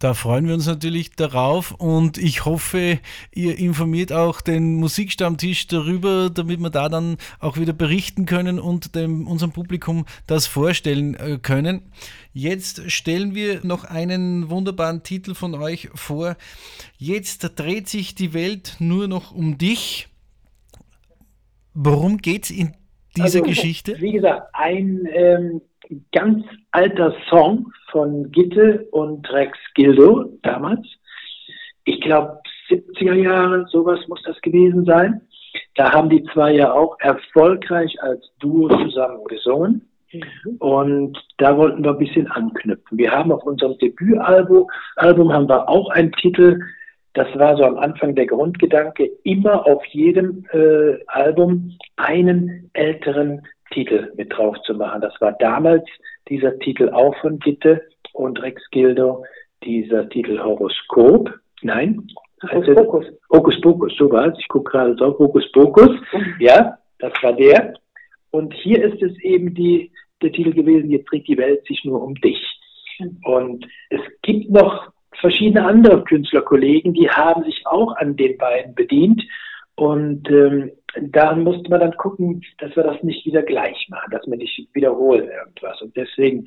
Da 0.00 0.14
freuen 0.14 0.46
wir 0.46 0.54
uns 0.54 0.68
natürlich 0.68 1.16
darauf 1.16 1.72
und 1.72 2.18
ich 2.18 2.44
hoffe, 2.44 3.00
ihr 3.34 3.58
informiert 3.58 4.12
auch 4.12 4.40
den 4.40 4.76
Musikstammtisch 4.76 5.66
darüber, 5.66 6.30
damit 6.32 6.60
wir 6.60 6.70
da 6.70 6.88
dann 6.88 7.16
auch 7.40 7.56
wieder 7.56 7.72
berichten 7.72 8.24
können 8.24 8.60
und 8.60 8.94
dem, 8.94 9.26
unserem 9.26 9.50
Publikum 9.50 10.06
das 10.28 10.46
vorstellen 10.46 11.14
äh, 11.14 11.38
können. 11.42 11.90
Jetzt 12.32 12.88
stellen 12.92 13.34
wir 13.34 13.66
noch 13.66 13.84
einen 13.84 14.48
wunderbaren 14.50 15.02
Titel 15.02 15.34
von 15.34 15.56
euch 15.56 15.88
vor. 15.96 16.36
Jetzt 16.96 17.58
dreht 17.58 17.88
sich 17.88 18.14
die 18.14 18.32
Welt 18.34 18.76
nur 18.78 19.08
noch 19.08 19.34
um 19.34 19.58
dich. 19.58 20.06
Worum 21.74 22.18
geht's 22.18 22.50
in 22.50 22.72
dieser 23.16 23.24
Also, 23.24 23.42
Geschichte? 23.42 23.96
Wie 24.00 24.12
gesagt, 24.12 24.48
ein 24.52 25.08
ähm, 25.12 25.60
ganz 26.12 26.44
alter 26.70 27.14
Song 27.28 27.72
von 27.90 28.30
Gitte 28.30 28.86
und 28.90 29.30
Rex 29.32 29.56
Gildo 29.74 30.38
damals. 30.42 30.86
Ich 31.84 32.00
glaube 32.00 32.40
70er 32.68 33.14
Jahre, 33.14 33.66
sowas 33.70 34.00
muss 34.08 34.22
das 34.24 34.40
gewesen 34.42 34.84
sein. 34.84 35.22
Da 35.74 35.92
haben 35.92 36.10
die 36.10 36.24
zwei 36.32 36.54
ja 36.54 36.72
auch 36.72 36.96
erfolgreich 37.00 37.94
als 38.02 38.24
Duo 38.40 38.68
zusammen 38.68 39.24
gesungen. 39.24 39.88
Und 40.58 41.18
da 41.36 41.56
wollten 41.56 41.84
wir 41.84 41.92
ein 41.92 41.98
bisschen 41.98 42.26
anknüpfen. 42.28 42.96
Wir 42.96 43.10
haben 43.10 43.30
auf 43.30 43.42
unserem 43.44 43.76
Debütalbum 43.78 44.66
Album 44.96 45.32
haben 45.32 45.48
wir 45.48 45.68
auch 45.68 45.90
einen 45.90 46.12
Titel, 46.12 46.60
das 47.14 47.26
war 47.38 47.56
so 47.56 47.64
am 47.64 47.78
Anfang 47.78 48.14
der 48.14 48.26
Grundgedanke, 48.26 49.10
immer 49.24 49.66
auf 49.66 49.84
jedem 49.86 50.46
äh, 50.52 51.02
Album 51.06 51.76
einen 51.96 52.70
älteren 52.74 53.46
Titel 53.70 54.12
mit 54.16 54.32
drauf 54.32 54.56
zu 54.62 54.74
machen. 54.74 55.00
Das 55.00 55.14
war 55.20 55.32
damals 55.32 55.84
dieser 56.28 56.58
Titel 56.58 56.90
auch 56.90 57.14
von 57.20 57.38
Gitte 57.38 57.82
und 58.12 58.40
Rex 58.42 58.62
Gildo, 58.70 59.24
dieser 59.64 60.08
Titel 60.08 60.38
Horoskop. 60.38 61.32
Nein, 61.62 62.08
Hokus 62.42 62.74
Pokus. 62.74 63.06
Hokus 63.32 63.60
Pokus, 63.60 63.96
so 63.96 64.10
war 64.10 64.26
es. 64.28 64.38
Ich 64.38 64.48
gucke 64.48 64.70
gerade 64.70 64.94
drauf, 64.96 65.18
Hokus 65.18 65.50
Pokus. 65.52 65.90
Ja, 66.38 66.78
das 66.98 67.12
war 67.22 67.32
der. 67.32 67.74
Und 68.30 68.52
hier 68.54 68.84
ist 68.84 69.02
es 69.02 69.18
eben 69.20 69.54
die, 69.54 69.90
der 70.22 70.32
Titel 70.32 70.52
gewesen, 70.52 70.90
jetzt 70.90 71.10
dreht 71.10 71.26
die 71.26 71.38
Welt 71.38 71.64
sich 71.66 71.84
nur 71.84 72.02
um 72.02 72.14
dich. 72.16 72.40
Und 73.24 73.66
es 73.90 74.00
gibt 74.22 74.50
noch 74.50 74.92
verschiedene 75.20 75.64
andere 75.64 76.04
Künstlerkollegen, 76.04 76.92
die 76.94 77.08
haben 77.08 77.44
sich 77.44 77.62
auch 77.66 77.96
an 77.96 78.16
den 78.16 78.36
beiden 78.38 78.74
bedient. 78.74 79.22
Und 79.78 80.28
ähm, 80.28 80.72
da 81.12 81.36
musste 81.36 81.70
man 81.70 81.78
dann 81.78 81.96
gucken, 81.96 82.42
dass 82.58 82.74
wir 82.74 82.82
das 82.82 83.00
nicht 83.04 83.24
wieder 83.24 83.42
gleich 83.42 83.86
machen, 83.90 84.10
dass 84.10 84.26
wir 84.26 84.36
nicht 84.36 84.68
wiederholen 84.72 85.28
irgendwas. 85.28 85.80
Und 85.80 85.96
deswegen 85.96 86.46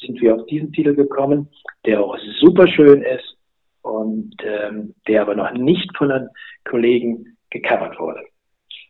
sind 0.00 0.20
wir 0.20 0.34
auf 0.34 0.44
diesen 0.46 0.72
Titel 0.72 0.92
gekommen, 0.92 1.48
der 1.86 2.00
auch 2.02 2.18
super 2.40 2.66
schön 2.66 3.02
ist 3.02 3.36
und 3.82 4.34
ähm, 4.44 4.94
der 5.06 5.22
aber 5.22 5.36
noch 5.36 5.52
nicht 5.52 5.96
von 5.96 6.08
den 6.08 6.28
Kollegen 6.68 7.36
gecovert 7.50 8.00
wurde. 8.00 8.22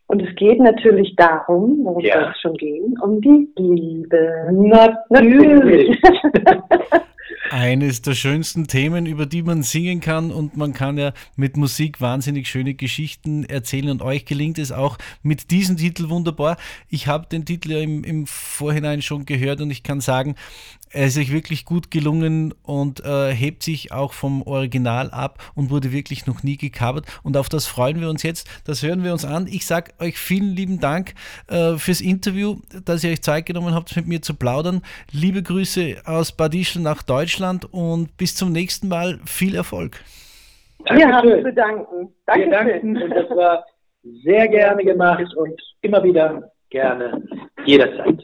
Und 0.07 0.23
es 0.23 0.35
geht 0.37 0.59
natürlich 0.59 1.15
darum, 1.15 1.77
worum 1.83 2.03
Ja. 2.03 2.31
es 2.31 2.41
schon 2.41 2.55
gehen, 2.55 2.95
um 2.99 3.21
die 3.21 3.47
Liebe. 3.59 4.49
Natürlich. 5.09 6.01
Eines 7.49 8.01
der 8.01 8.15
schönsten 8.15 8.67
Themen, 8.67 9.05
über 9.05 9.25
die 9.25 9.43
man 9.43 9.63
singen 9.63 10.01
kann 10.01 10.31
und 10.31 10.57
man 10.57 10.73
kann 10.73 10.97
ja 10.97 11.13
mit 11.35 11.55
Musik 11.55 12.01
wahnsinnig 12.01 12.49
schöne 12.49 12.73
Geschichten 12.73 13.43
erzählen 13.43 13.89
und 13.89 14.01
euch 14.01 14.25
gelingt 14.25 14.57
es 14.57 14.71
auch 14.71 14.97
mit 15.21 15.51
diesem 15.51 15.77
Titel 15.77 16.09
wunderbar. 16.09 16.57
Ich 16.89 17.07
habe 17.07 17.27
den 17.27 17.45
Titel 17.45 17.71
ja 17.71 17.79
im, 17.79 18.03
im 18.03 18.27
Vorhinein 18.27 19.01
schon 19.01 19.25
gehört 19.25 19.61
und 19.61 19.71
ich 19.71 19.83
kann 19.83 20.01
sagen, 20.01 20.35
er 20.93 21.07
ist 21.07 21.17
euch 21.17 21.33
wirklich 21.33 21.65
gut 21.65 21.91
gelungen 21.91 22.53
und 22.63 23.03
äh, 23.03 23.31
hebt 23.31 23.63
sich 23.63 23.91
auch 23.91 24.13
vom 24.13 24.41
Original 24.43 25.11
ab 25.11 25.39
und 25.55 25.69
wurde 25.69 25.91
wirklich 25.91 26.27
noch 26.27 26.43
nie 26.43 26.57
gecovert 26.57 27.05
und 27.23 27.35
auf 27.35 27.49
das 27.49 27.65
freuen 27.65 27.99
wir 27.99 28.09
uns 28.09 28.23
jetzt, 28.23 28.47
das 28.65 28.83
hören 28.83 29.03
wir 29.03 29.11
uns 29.11 29.25
an. 29.25 29.47
Ich 29.47 29.65
sage 29.65 29.91
euch 29.99 30.17
vielen 30.17 30.55
lieben 30.55 30.79
Dank 30.79 31.13
äh, 31.49 31.75
fürs 31.77 32.01
Interview, 32.01 32.57
dass 32.85 33.03
ihr 33.03 33.11
euch 33.11 33.21
Zeit 33.21 33.45
genommen 33.45 33.73
habt, 33.73 33.95
mit 33.95 34.07
mir 34.07 34.21
zu 34.21 34.35
plaudern. 34.35 34.81
Liebe 35.11 35.41
Grüße 35.41 35.97
aus 36.05 36.31
Bad 36.31 36.53
Ischl 36.55 36.79
nach 36.79 37.03
Deutschland 37.03 37.65
und 37.71 38.15
bis 38.17 38.35
zum 38.35 38.51
nächsten 38.51 38.87
Mal. 38.87 39.19
Viel 39.25 39.55
Erfolg. 39.55 39.99
Wir 40.91 41.07
haben 41.07 41.29
Dankeschön. 41.29 41.43
zu 41.45 41.53
danken. 41.53 41.85
Wir 42.33 42.49
Dankeschön. 42.49 42.51
danken 42.51 43.01
und 43.01 43.09
das 43.09 43.29
war 43.29 43.65
sehr 44.23 44.47
gerne 44.47 44.83
gemacht 44.83 45.25
und 45.35 45.59
immer 45.81 46.03
wieder 46.03 46.51
gerne 46.69 47.23
jederzeit. 47.65 48.21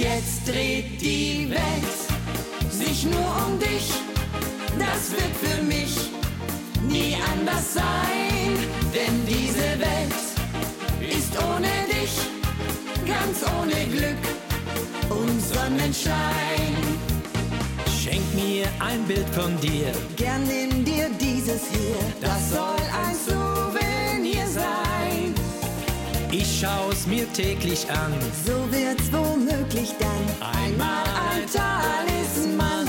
Jetzt 0.00 0.48
dreht 0.48 0.98
die 0.98 1.50
Welt 1.50 2.70
sich 2.70 3.04
nur 3.04 3.32
um 3.46 3.58
dich. 3.58 3.92
Das 4.78 5.10
wird 5.12 5.36
für 5.42 5.62
mich 5.62 5.94
nie 6.88 7.16
anders 7.34 7.74
sein. 7.74 8.56
Denn 8.94 9.26
diese 9.26 9.78
Welt 9.78 10.20
ist 11.00 11.32
ohne 11.36 11.68
dich 11.92 12.14
ganz 13.06 13.44
ohne 13.60 13.84
Glück 13.94 14.24
und 15.10 15.38
Sonnenschein. 15.38 16.74
Schenk 18.02 18.24
mir 18.34 18.68
ein 18.78 19.04
Bild 19.06 19.28
von 19.34 19.60
dir, 19.60 19.92
Gern 20.16 20.44
nimm 20.46 20.82
dir 20.82 21.10
dieses 21.20 21.68
hier. 21.70 21.96
Das 22.22 22.52
soll 22.52 22.79
schau's 26.60 27.06
mir 27.06 27.26
täglich 27.32 27.86
an. 27.90 28.12
So 28.44 28.52
wird's 28.70 29.10
womöglich 29.12 29.94
dann 29.98 30.24
einmal 30.40 31.04
ein 31.32 31.46
Talisman. 31.48 32.86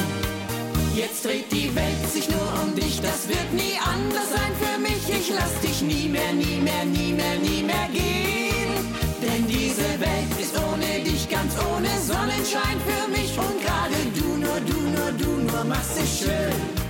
Jetzt 0.94 1.24
dreht 1.26 1.52
die 1.52 1.74
Welt 1.74 2.10
sich 2.12 2.28
nur 2.30 2.48
um 2.64 2.76
dich, 2.76 3.00
das 3.02 3.30
wird 3.30 3.54
nie 3.54 3.78
anders 3.80 4.30
sein 4.36 4.54
für 4.60 4.78
mich. 4.80 5.04
Ich 5.10 5.30
lass 5.34 5.60
dich 5.62 5.82
nie 5.82 6.10
mehr, 6.10 6.34
nie 6.34 6.60
mehr, 6.60 6.86
nie 6.86 7.14
mehr, 7.14 7.38
nie 7.40 7.64
mehr 7.64 7.88
gehen. 7.94 8.74
Denn 9.22 9.48
diese 9.48 9.90
Welt 10.00 10.34
ist 10.40 10.56
ohne 10.58 11.04
dich 11.04 11.30
ganz 11.30 11.54
ohne 11.74 11.92
Sonnenschein 12.00 12.78
für 12.88 13.08
mich. 13.10 13.32
Und 13.38 13.62
gerade 13.62 14.00
du, 14.18 14.28
nur 14.38 14.60
du, 14.68 14.80
nur 14.96 15.12
du, 15.14 15.52
nur 15.52 15.64
machst 15.64 15.98
es 15.98 16.20
schön. 16.20 16.81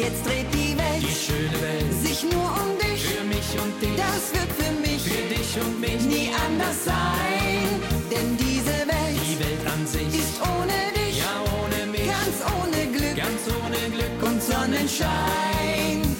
Jetzt 0.00 0.24
dreht 0.26 0.46
die 0.54 0.72
Welt 0.78 1.02
Die 1.02 1.14
schöne 1.26 1.58
Welt 1.60 1.92
sich 2.06 2.22
nur 2.24 2.48
um 2.62 2.70
dich. 2.78 3.02
für 3.04 3.24
mich 3.24 3.48
und 3.62 3.74
dich, 3.82 3.96
Das 3.96 4.22
wird 4.32 4.50
für 4.60 4.72
mich 4.86 5.02
für 5.02 5.26
dich 5.34 5.50
und 5.64 5.80
mich. 5.80 6.00
nie 6.14 6.30
anders 6.46 6.78
sein. 6.84 7.68
Denn 8.10 8.28
diese 8.38 8.76
Welt 8.92 9.20
Die 9.28 9.38
Welt 9.44 9.64
an 9.74 9.86
sich, 9.86 10.08
ist 10.22 10.36
ohne 10.40 10.78
dich 10.98 11.18
ja 11.18 11.34
ohne 11.60 11.80
mich, 11.92 12.06
ganz 12.18 12.36
ohne 12.58 12.80
Glück 12.96 13.16
ganz 13.24 13.42
ohne 13.60 13.80
Glück. 13.94 14.18
und 14.28 14.42
Sonnenschein. 14.42 16.16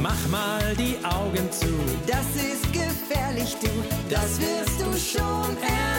Mach 0.00 0.22
mal 0.30 0.74
die 0.76 0.96
Augen 1.04 1.46
zu, 1.52 1.72
Das 2.06 2.28
ist 2.50 2.64
gefährlich, 2.72 3.56
du, 3.60 3.70
das 4.08 4.30
wirst 4.40 4.76
du 4.80 4.88
schon 5.18 5.50
erleben. 5.62 5.93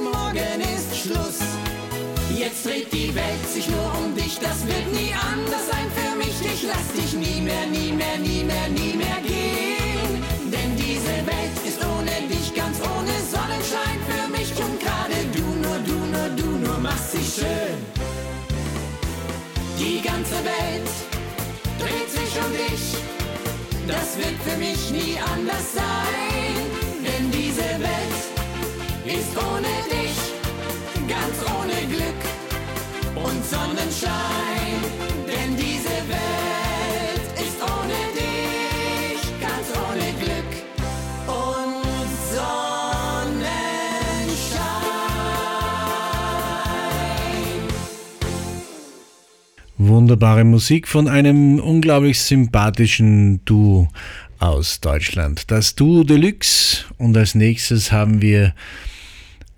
Morgen 0.00 0.60
ist 0.76 0.96
Schluss. 0.96 1.40
Jetzt 2.34 2.66
dreht 2.66 2.92
die 2.92 3.14
Welt 3.14 3.48
sich 3.52 3.68
nur 3.68 3.92
um 3.98 4.14
dich, 4.14 4.38
das 4.38 4.66
wird 4.66 4.86
nie 4.92 5.14
anders 5.32 5.66
sein 5.70 5.88
für 5.96 6.16
mich. 6.16 6.36
Ich 6.52 6.62
lass 6.62 6.88
dich 6.92 7.12
nie 7.14 7.40
mehr, 7.40 7.66
nie 7.66 7.92
mehr, 7.92 8.16
nie 8.18 8.44
mehr, 8.44 8.68
nie 8.68 8.94
mehr 8.94 9.20
gehen. 9.22 10.22
Denn 10.52 10.76
diese 10.76 11.16
Welt 11.32 11.56
ist 11.64 11.80
ohne 11.84 12.14
dich 12.28 12.54
ganz 12.54 12.78
ohne 12.80 13.14
Sonnenschein 13.32 13.98
für 14.08 14.26
mich. 14.36 14.50
Und 14.64 14.78
gerade 14.80 15.18
du, 15.36 15.46
nur 15.64 15.78
du, 15.88 15.98
nur 16.14 16.28
du, 16.36 16.66
nur 16.66 16.78
machst 16.78 17.12
sie 17.12 17.40
schön. 17.40 17.78
Die 19.78 20.00
ganze 20.02 20.36
Welt 20.44 20.90
dreht 21.78 22.10
sich 22.10 22.32
um 22.44 22.52
dich. 22.52 22.84
Das 23.86 24.18
wird 24.18 24.36
für 24.44 24.58
mich 24.58 24.90
nie 24.90 25.16
anders 25.32 25.74
sein, 25.74 26.75
ist 29.06 29.36
ohne 29.36 29.68
dich 29.88 30.16
ganz 31.06 31.36
ohne 31.46 31.86
Glück 31.86 32.22
und 33.14 33.44
Sonnenschein. 33.44 34.82
Denn 35.26 35.56
diese 35.56 35.96
Welt 36.08 37.22
ist 37.36 37.62
ohne 37.62 37.98
dich 38.16 39.20
ganz 39.40 39.70
ohne 39.76 40.12
Glück 40.18 40.52
und 41.28 41.84
Sonnenschein. 42.34 43.46
Wunderbare 49.78 50.42
Musik 50.42 50.88
von 50.88 51.06
einem 51.06 51.60
unglaublich 51.60 52.18
sympathischen 52.20 53.44
Duo 53.44 53.88
aus 54.40 54.80
Deutschland. 54.80 55.50
Das 55.52 55.76
Duo 55.76 56.02
Deluxe 56.02 56.84
und 56.98 57.16
als 57.16 57.36
nächstes 57.36 57.92
haben 57.92 58.20
wir 58.20 58.52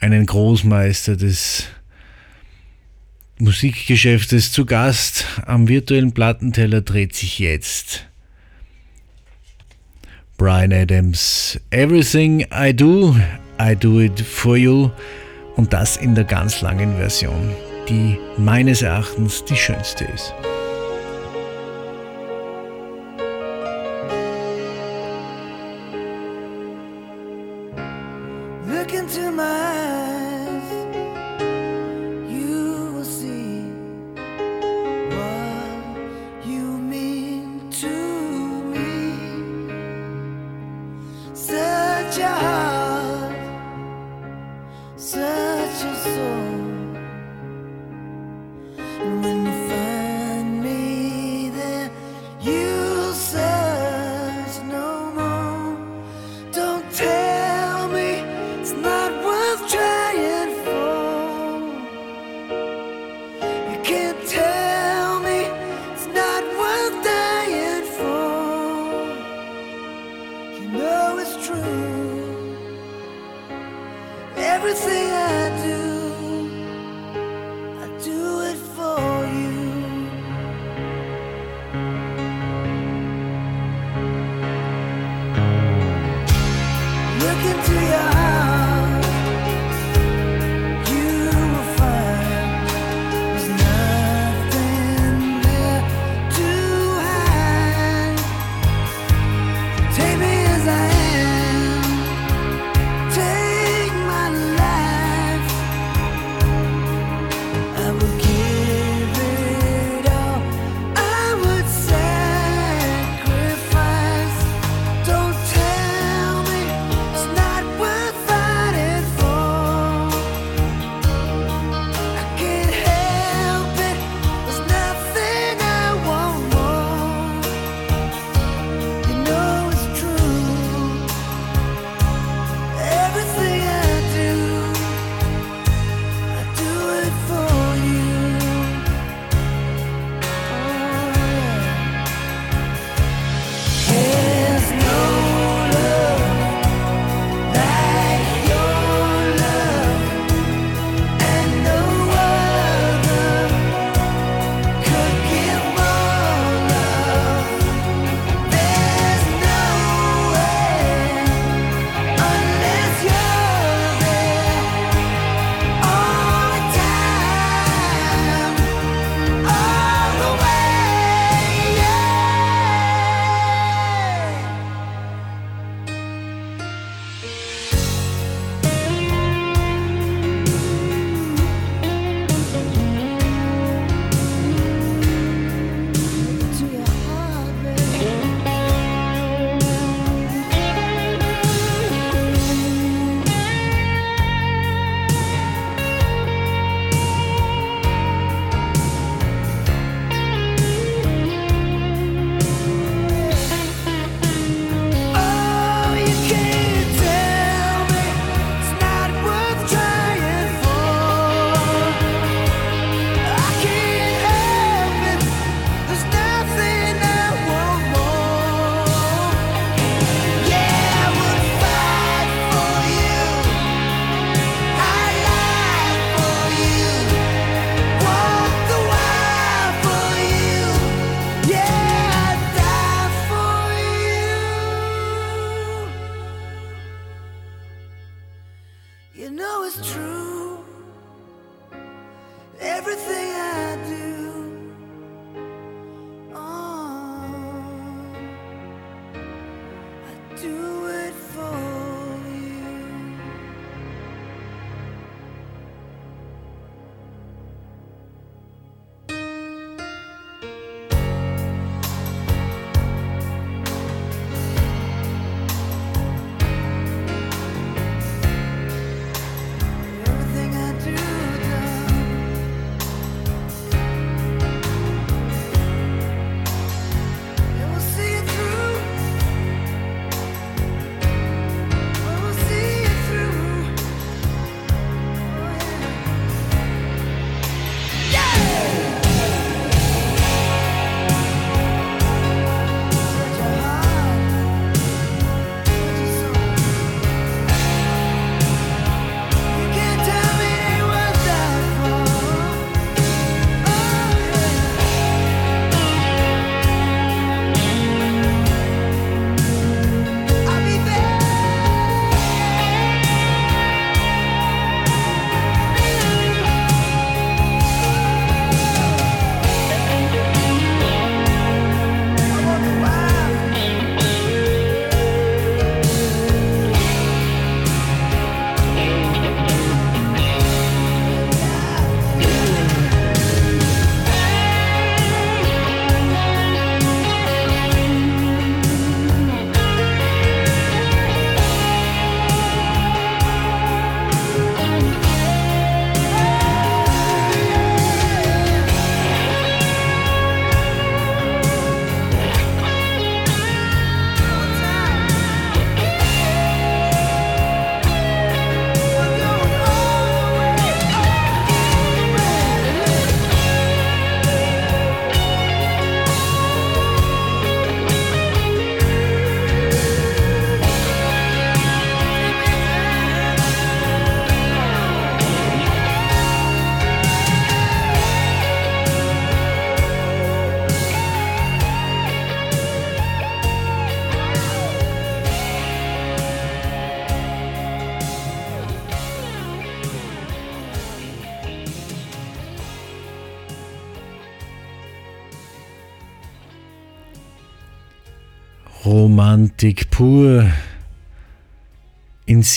einen 0.01 0.27
Großmeister 0.27 1.17
des 1.17 1.65
Musikgeschäftes 3.39 4.53
zu 4.53 4.67
Gast. 4.67 5.25
Am 5.47 5.69
virtuellen 5.69 6.13
Plattenteller 6.13 6.81
dreht 6.81 7.15
sich 7.15 7.39
jetzt 7.39 8.07
Brian 10.37 10.73
Adams. 10.73 11.61
Everything 11.71 12.47
I 12.53 12.75
do, 12.75 13.17
I 13.61 13.75
do 13.75 14.01
it 14.01 14.21
for 14.21 14.57
you. 14.57 14.91
Und 15.57 15.73
das 15.73 15.97
in 15.97 16.15
der 16.15 16.25
ganz 16.25 16.61
langen 16.61 16.97
Version, 16.97 17.55
die 17.89 18.17
meines 18.37 18.83
Erachtens 18.83 19.45
die 19.45 19.57
schönste 19.57 20.05
ist. 20.05 20.33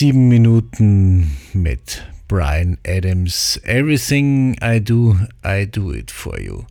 Sieben 0.02 0.26
Minuten 0.26 1.30
mit 1.52 2.02
Brian 2.26 2.76
Adams. 2.84 3.60
Everything 3.62 4.56
I 4.60 4.80
do, 4.80 5.16
I 5.46 5.64
do 5.64 5.92
it 5.92 6.10
for 6.10 6.40
you. 6.40 6.64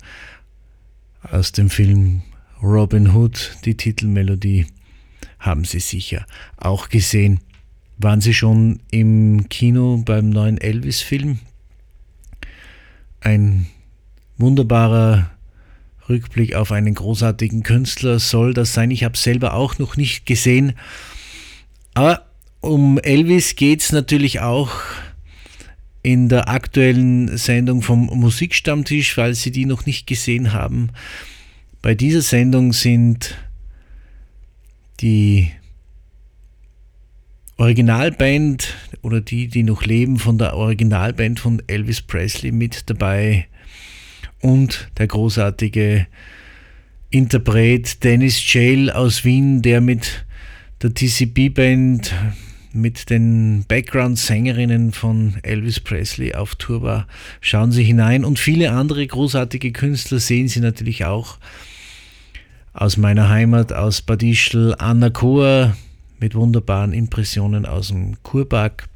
Aus 1.24 1.54
dem 1.54 1.70
Film 1.70 2.24
Robin 2.62 3.16
Hood, 3.16 3.56
die 3.64 3.78
Titelmelodie, 3.78 4.68
haben 5.40 5.64
Sie 5.64 5.80
sicher 5.80 6.26
auch 6.58 6.90
gesehen. 6.90 7.40
Waren 8.00 8.20
Sie 8.20 8.34
schon 8.34 8.82
im 8.92 9.48
Kino 9.48 10.04
beim 10.06 10.30
neuen 10.30 10.58
Elvis-Film? 10.58 11.40
Ein 13.22 13.66
wunderbarer 14.40 15.32
Rückblick 16.10 16.54
auf 16.56 16.74
einen 16.74 16.96
großartigen 16.96 17.64
Künstler 17.64 18.20
soll 18.20 18.54
das 18.54 18.74
sein. 18.74 18.92
Ich 18.92 19.06
habe 19.06 19.18
selber 19.18 19.54
auch 19.54 19.80
noch 19.80 19.96
nicht 19.96 20.26
gesehen. 20.26 20.74
Aber 21.94 22.26
um 22.72 22.98
Elvis 23.00 23.58
geht 23.58 23.82
es 23.82 23.92
natürlich 23.92 24.40
auch 24.40 24.72
in 26.04 26.30
der 26.30 26.48
aktuellen 26.48 27.38
Sendung 27.38 27.82
vom 27.82 28.06
Musikstammtisch, 28.06 29.14
falls 29.14 29.42
Sie 29.42 29.52
die 29.52 29.66
noch 29.66 29.86
nicht 29.86 30.08
gesehen 30.08 30.54
haben. 30.54 30.92
Bei 31.82 31.96
dieser 31.96 32.22
Sendung 32.22 32.72
sind 32.72 33.36
die 35.02 35.52
Originalband 37.58 38.74
oder 39.02 39.20
die, 39.20 39.50
die 39.50 39.64
noch 39.64 39.84
leben 39.84 40.18
von 40.18 40.38
der 40.38 40.56
Originalband 40.56 41.42
von 41.42 41.62
Elvis 41.68 42.02
Presley 42.02 42.54
mit 42.54 42.90
dabei 42.90 43.48
und 44.40 44.90
der 44.98 45.08
großartige 45.08 46.08
Interpret 47.10 48.02
Dennis 48.06 48.42
Jail 48.54 48.90
aus 48.90 49.26
Wien, 49.26 49.62
der 49.62 49.82
mit 49.82 50.26
der 50.82 50.94
TCB-Band, 50.94 52.14
mit 52.74 53.10
den 53.10 53.66
Background-Sängerinnen 53.68 54.92
von 54.92 55.36
Elvis 55.44 55.80
Presley 55.80 56.34
auf 56.34 56.56
Tour 56.56 56.82
war. 56.82 57.08
Schauen 57.42 57.72
Sie 57.72 57.84
hinein 57.84 58.24
und 58.24 58.40
viele 58.40 58.72
andere 58.72 59.06
großartige 59.06 59.72
Künstler 59.72 60.20
sehen 60.20 60.48
Sie 60.48 60.60
natürlich 60.60 61.06
auch 61.06 61.38
aus 62.74 62.98
meiner 62.98 63.30
Heimat, 63.30 63.74
aus 63.74 64.02
Bad 64.02 64.24
Ischl, 64.24 64.76
Anna 64.78 65.10
Kohr 65.10 65.76
mit 66.20 66.36
wunderbaren 66.36 66.94
Impressionen 66.94 67.66
aus 67.66 67.90
dem 67.90 68.22
Kurpark. 68.24 68.88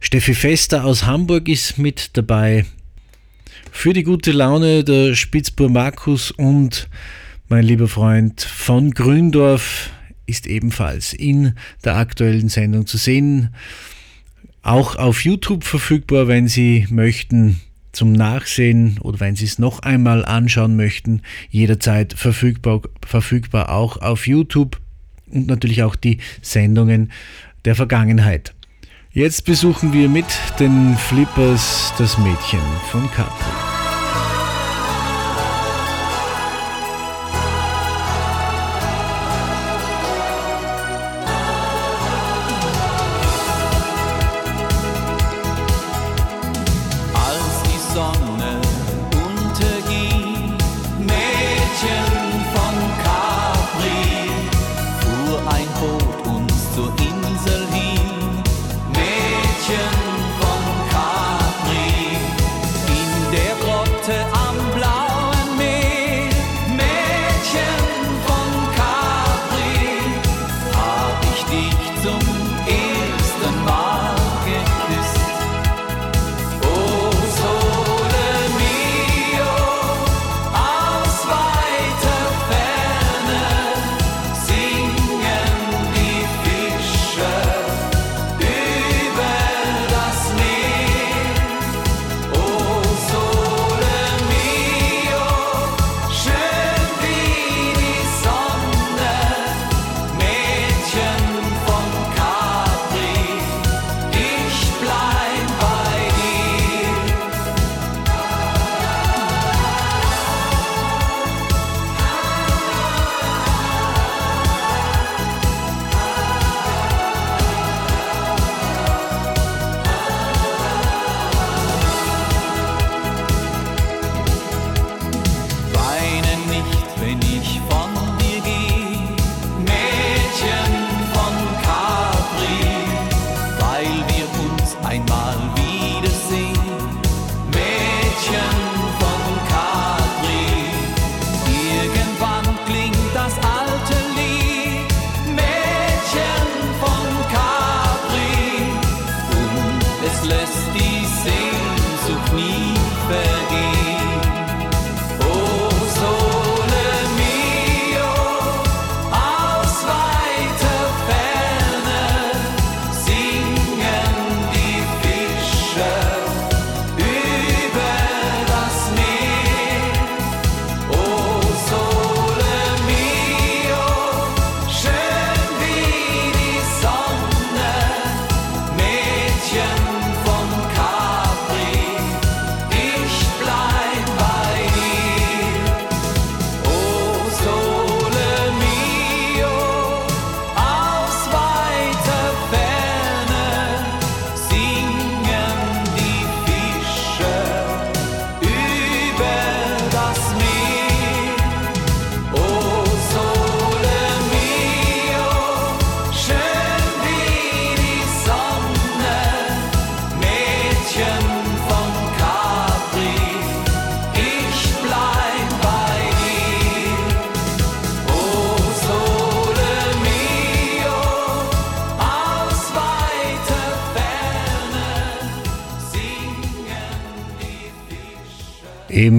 Steffi 0.00 0.34
Fester 0.34 0.84
aus 0.84 1.04
Hamburg 1.04 1.48
ist 1.48 1.78
mit 1.78 2.16
dabei. 2.16 2.66
Für 3.72 3.92
die 3.92 4.04
gute 4.04 4.32
Laune 4.32 4.84
der 4.84 5.14
Spitzbur 5.14 5.68
Markus 5.68 6.30
und 6.30 6.88
mein 7.48 7.64
lieber 7.64 7.88
Freund 7.88 8.40
von 8.40 8.92
Gründorf 8.92 9.90
ist 10.26 10.46
ebenfalls 10.46 11.12
in 11.12 11.54
der 11.84 11.96
aktuellen 11.96 12.48
Sendung 12.48 12.86
zu 12.86 12.96
sehen. 12.96 13.54
Auch 14.62 14.96
auf 14.96 15.24
YouTube 15.24 15.64
verfügbar, 15.64 16.28
wenn 16.28 16.48
Sie 16.48 16.86
möchten 16.90 17.60
zum 17.92 18.12
Nachsehen 18.12 18.98
oder 19.00 19.20
wenn 19.20 19.36
Sie 19.36 19.44
es 19.44 19.58
noch 19.58 19.80
einmal 19.80 20.24
anschauen 20.24 20.76
möchten, 20.76 21.22
jederzeit 21.50 22.12
verfügbar, 22.12 22.82
verfügbar 23.04 23.70
auch 23.70 23.96
auf 23.98 24.26
YouTube 24.26 24.80
und 25.30 25.46
natürlich 25.46 25.82
auch 25.82 25.96
die 25.96 26.18
Sendungen 26.42 27.12
der 27.64 27.74
Vergangenheit. 27.74 28.54
Jetzt 29.12 29.46
besuchen 29.46 29.92
wir 29.92 30.08
mit 30.08 30.26
den 30.60 30.96
Flippers 30.96 31.92
das 31.96 32.18
Mädchen 32.18 32.60
von 32.90 33.10
Capo. 33.12 33.75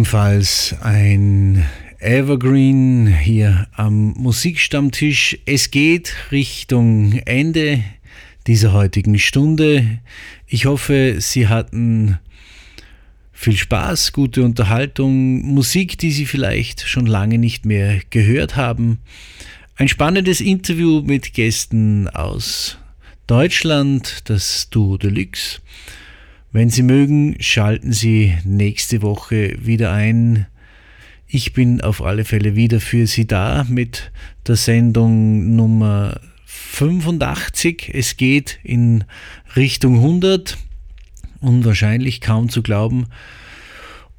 Ebenfalls 0.08 0.74
ein 0.80 1.66
Evergreen 2.00 3.08
hier 3.08 3.68
am 3.74 4.14
Musikstammtisch. 4.14 5.38
Es 5.46 5.70
geht 5.70 6.14
Richtung 6.32 7.12
Ende 7.26 7.84
dieser 8.48 8.72
heutigen 8.72 9.20
Stunde. 9.20 10.00
Ich 10.48 10.66
hoffe, 10.66 11.18
Sie 11.20 11.50
hatten 11.50 12.20
viel 13.34 13.58
Spaß, 13.58 14.14
gute 14.14 14.44
Unterhaltung, 14.44 15.42
Musik, 15.42 15.98
die 15.98 16.12
Sie 16.12 16.26
vielleicht 16.26 16.88
schon 16.88 17.06
lange 17.06 17.38
nicht 17.38 17.66
mehr 17.66 18.00
gehört 18.10 18.56
haben. 18.56 19.00
Ein 19.76 19.90
spannendes 19.90 20.40
Interview 20.40 21.02
mit 21.02 21.34
Gästen 21.34 22.08
aus 22.08 22.78
Deutschland, 23.28 24.22
das 24.30 24.70
Duo 24.70 24.96
Deluxe. 24.96 25.60
Wenn 26.58 26.72
Sie 26.72 26.82
mögen, 26.82 27.36
schalten 27.40 27.94
Sie 27.94 28.34
nächste 28.44 29.04
Woche 29.04 29.64
wieder 29.64 29.94
ein. 29.94 30.48
Ich 31.28 31.54
bin 31.54 31.82
auf 31.82 32.02
alle 32.02 32.26
Fälle 32.26 32.56
wieder 32.56 32.80
für 32.80 33.06
Sie 33.06 33.28
da 33.28 33.64
mit 33.70 34.12
der 34.48 34.56
Sendung 34.56 35.56
Nummer 35.56 36.20
85. 36.48 37.92
Es 37.94 38.18
geht 38.18 38.58
in 38.64 39.04
Richtung 39.56 39.98
100. 39.98 40.58
Unwahrscheinlich 41.42 42.22
kaum 42.22 42.50
zu 42.50 42.64
glauben. 42.64 43.06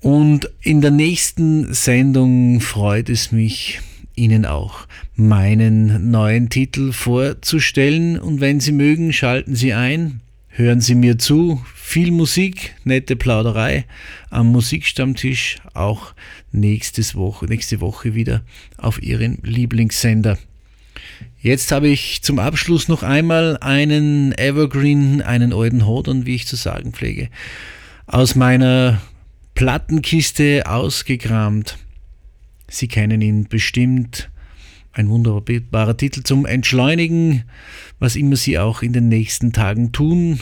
Und 0.01 0.49
in 0.62 0.80
der 0.80 0.93
nächsten 0.93 1.74
Sendung 1.74 2.61
freut 2.61 3.09
es 3.09 3.32
mich, 3.32 3.80
Ihnen 4.14 4.47
auch 4.47 4.86
meinen 5.16 6.12
neuen 6.12 6.51
Titel 6.51 6.93
vorzustellen. 6.93 8.16
Und 8.16 8.41
wenn 8.41 8.61
Sie 8.61 8.70
mögen, 8.70 9.12
schalten 9.12 9.57
Sie 9.57 9.72
ein, 9.72 10.20
hören 10.59 10.80
Sie 10.80 10.96
mir 10.96 11.18
zu. 11.18 11.62
Viel 11.72 12.11
Musik, 12.11 12.74
nette 12.82 13.14
Plauderei 13.14 13.86
am 14.28 14.48
Musikstammtisch, 14.48 15.59
auch 15.72 16.14
nächstes 16.50 17.14
Woche, 17.14 17.46
nächste 17.46 17.80
Woche 17.80 18.16
wieder 18.16 18.42
auf 18.76 19.00
Ihren 19.00 19.38
Lieblingssender. 19.42 20.36
Jetzt 21.40 21.70
habe 21.70 21.86
ich 21.86 22.22
zum 22.22 22.40
Abschluss 22.40 22.88
noch 22.88 23.04
einmal 23.04 23.56
einen 23.59 24.36
Evergreen, 24.36 25.22
einen 25.22 25.52
alten 25.52 25.86
Hodern, 25.86 26.26
wie 26.26 26.34
ich 26.34 26.48
zu 26.48 26.56
sagen 26.56 26.92
pflege, 26.92 27.28
aus 28.09 28.34
meiner 28.34 29.00
Plattenkiste 29.54 30.64
ausgekramt. 30.66 31.78
Sie 32.66 32.88
kennen 32.88 33.22
ihn 33.22 33.46
bestimmt. 33.48 34.28
Ein 34.99 35.11
wunderbarer 35.11 35.96
Titel 35.96 36.24
zum 36.24 36.44
Entschleunigen, 36.44 37.44
was 38.01 38.16
immer 38.16 38.34
Sie 38.34 38.59
auch 38.59 38.82
in 38.82 38.92
den 38.92 39.09
nächsten 39.09 39.53
Tagen 39.53 39.92
tun. 39.92 40.40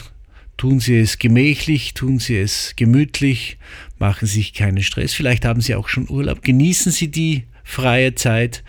Tun 0.57 0.79
Sie 0.79 0.97
es 0.97 1.19
gemächlich, 1.19 1.93
tun 1.93 2.17
Sie 2.17 2.37
es 2.37 2.73
gemütlich, 2.75 3.59
machen 3.99 4.27
Sie 4.27 4.39
sich 4.39 4.55
keinen 4.55 4.81
Stress. 4.81 5.13
Vielleicht 5.13 5.45
haben 5.45 5.61
Sie 5.61 5.75
auch 5.75 5.87
schon 5.87 6.09
Urlaub. 6.09 6.41
Genießen 6.41 6.91
Sie 6.91 7.11
die 7.11 7.43
freie 7.63 8.15
Zeit. 8.15 8.63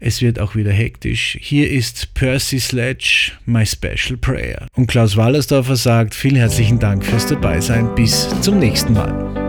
Es 0.00 0.22
wird 0.22 0.40
auch 0.40 0.56
wieder 0.56 0.72
hektisch. 0.72 1.36
Hier 1.38 1.70
ist 1.70 2.14
Percy 2.14 2.58
Sledge, 2.58 3.32
My 3.44 3.66
Special 3.66 4.16
Prayer. 4.18 4.66
Und 4.74 4.86
Klaus 4.86 5.18
Wallersdorfer 5.18 5.76
sagt, 5.76 6.14
vielen 6.14 6.36
herzlichen 6.36 6.78
Dank 6.78 7.04
fürs 7.04 7.26
Dabeisein. 7.26 7.94
Bis 7.94 8.26
zum 8.40 8.58
nächsten 8.58 8.94
Mal. 8.94 9.45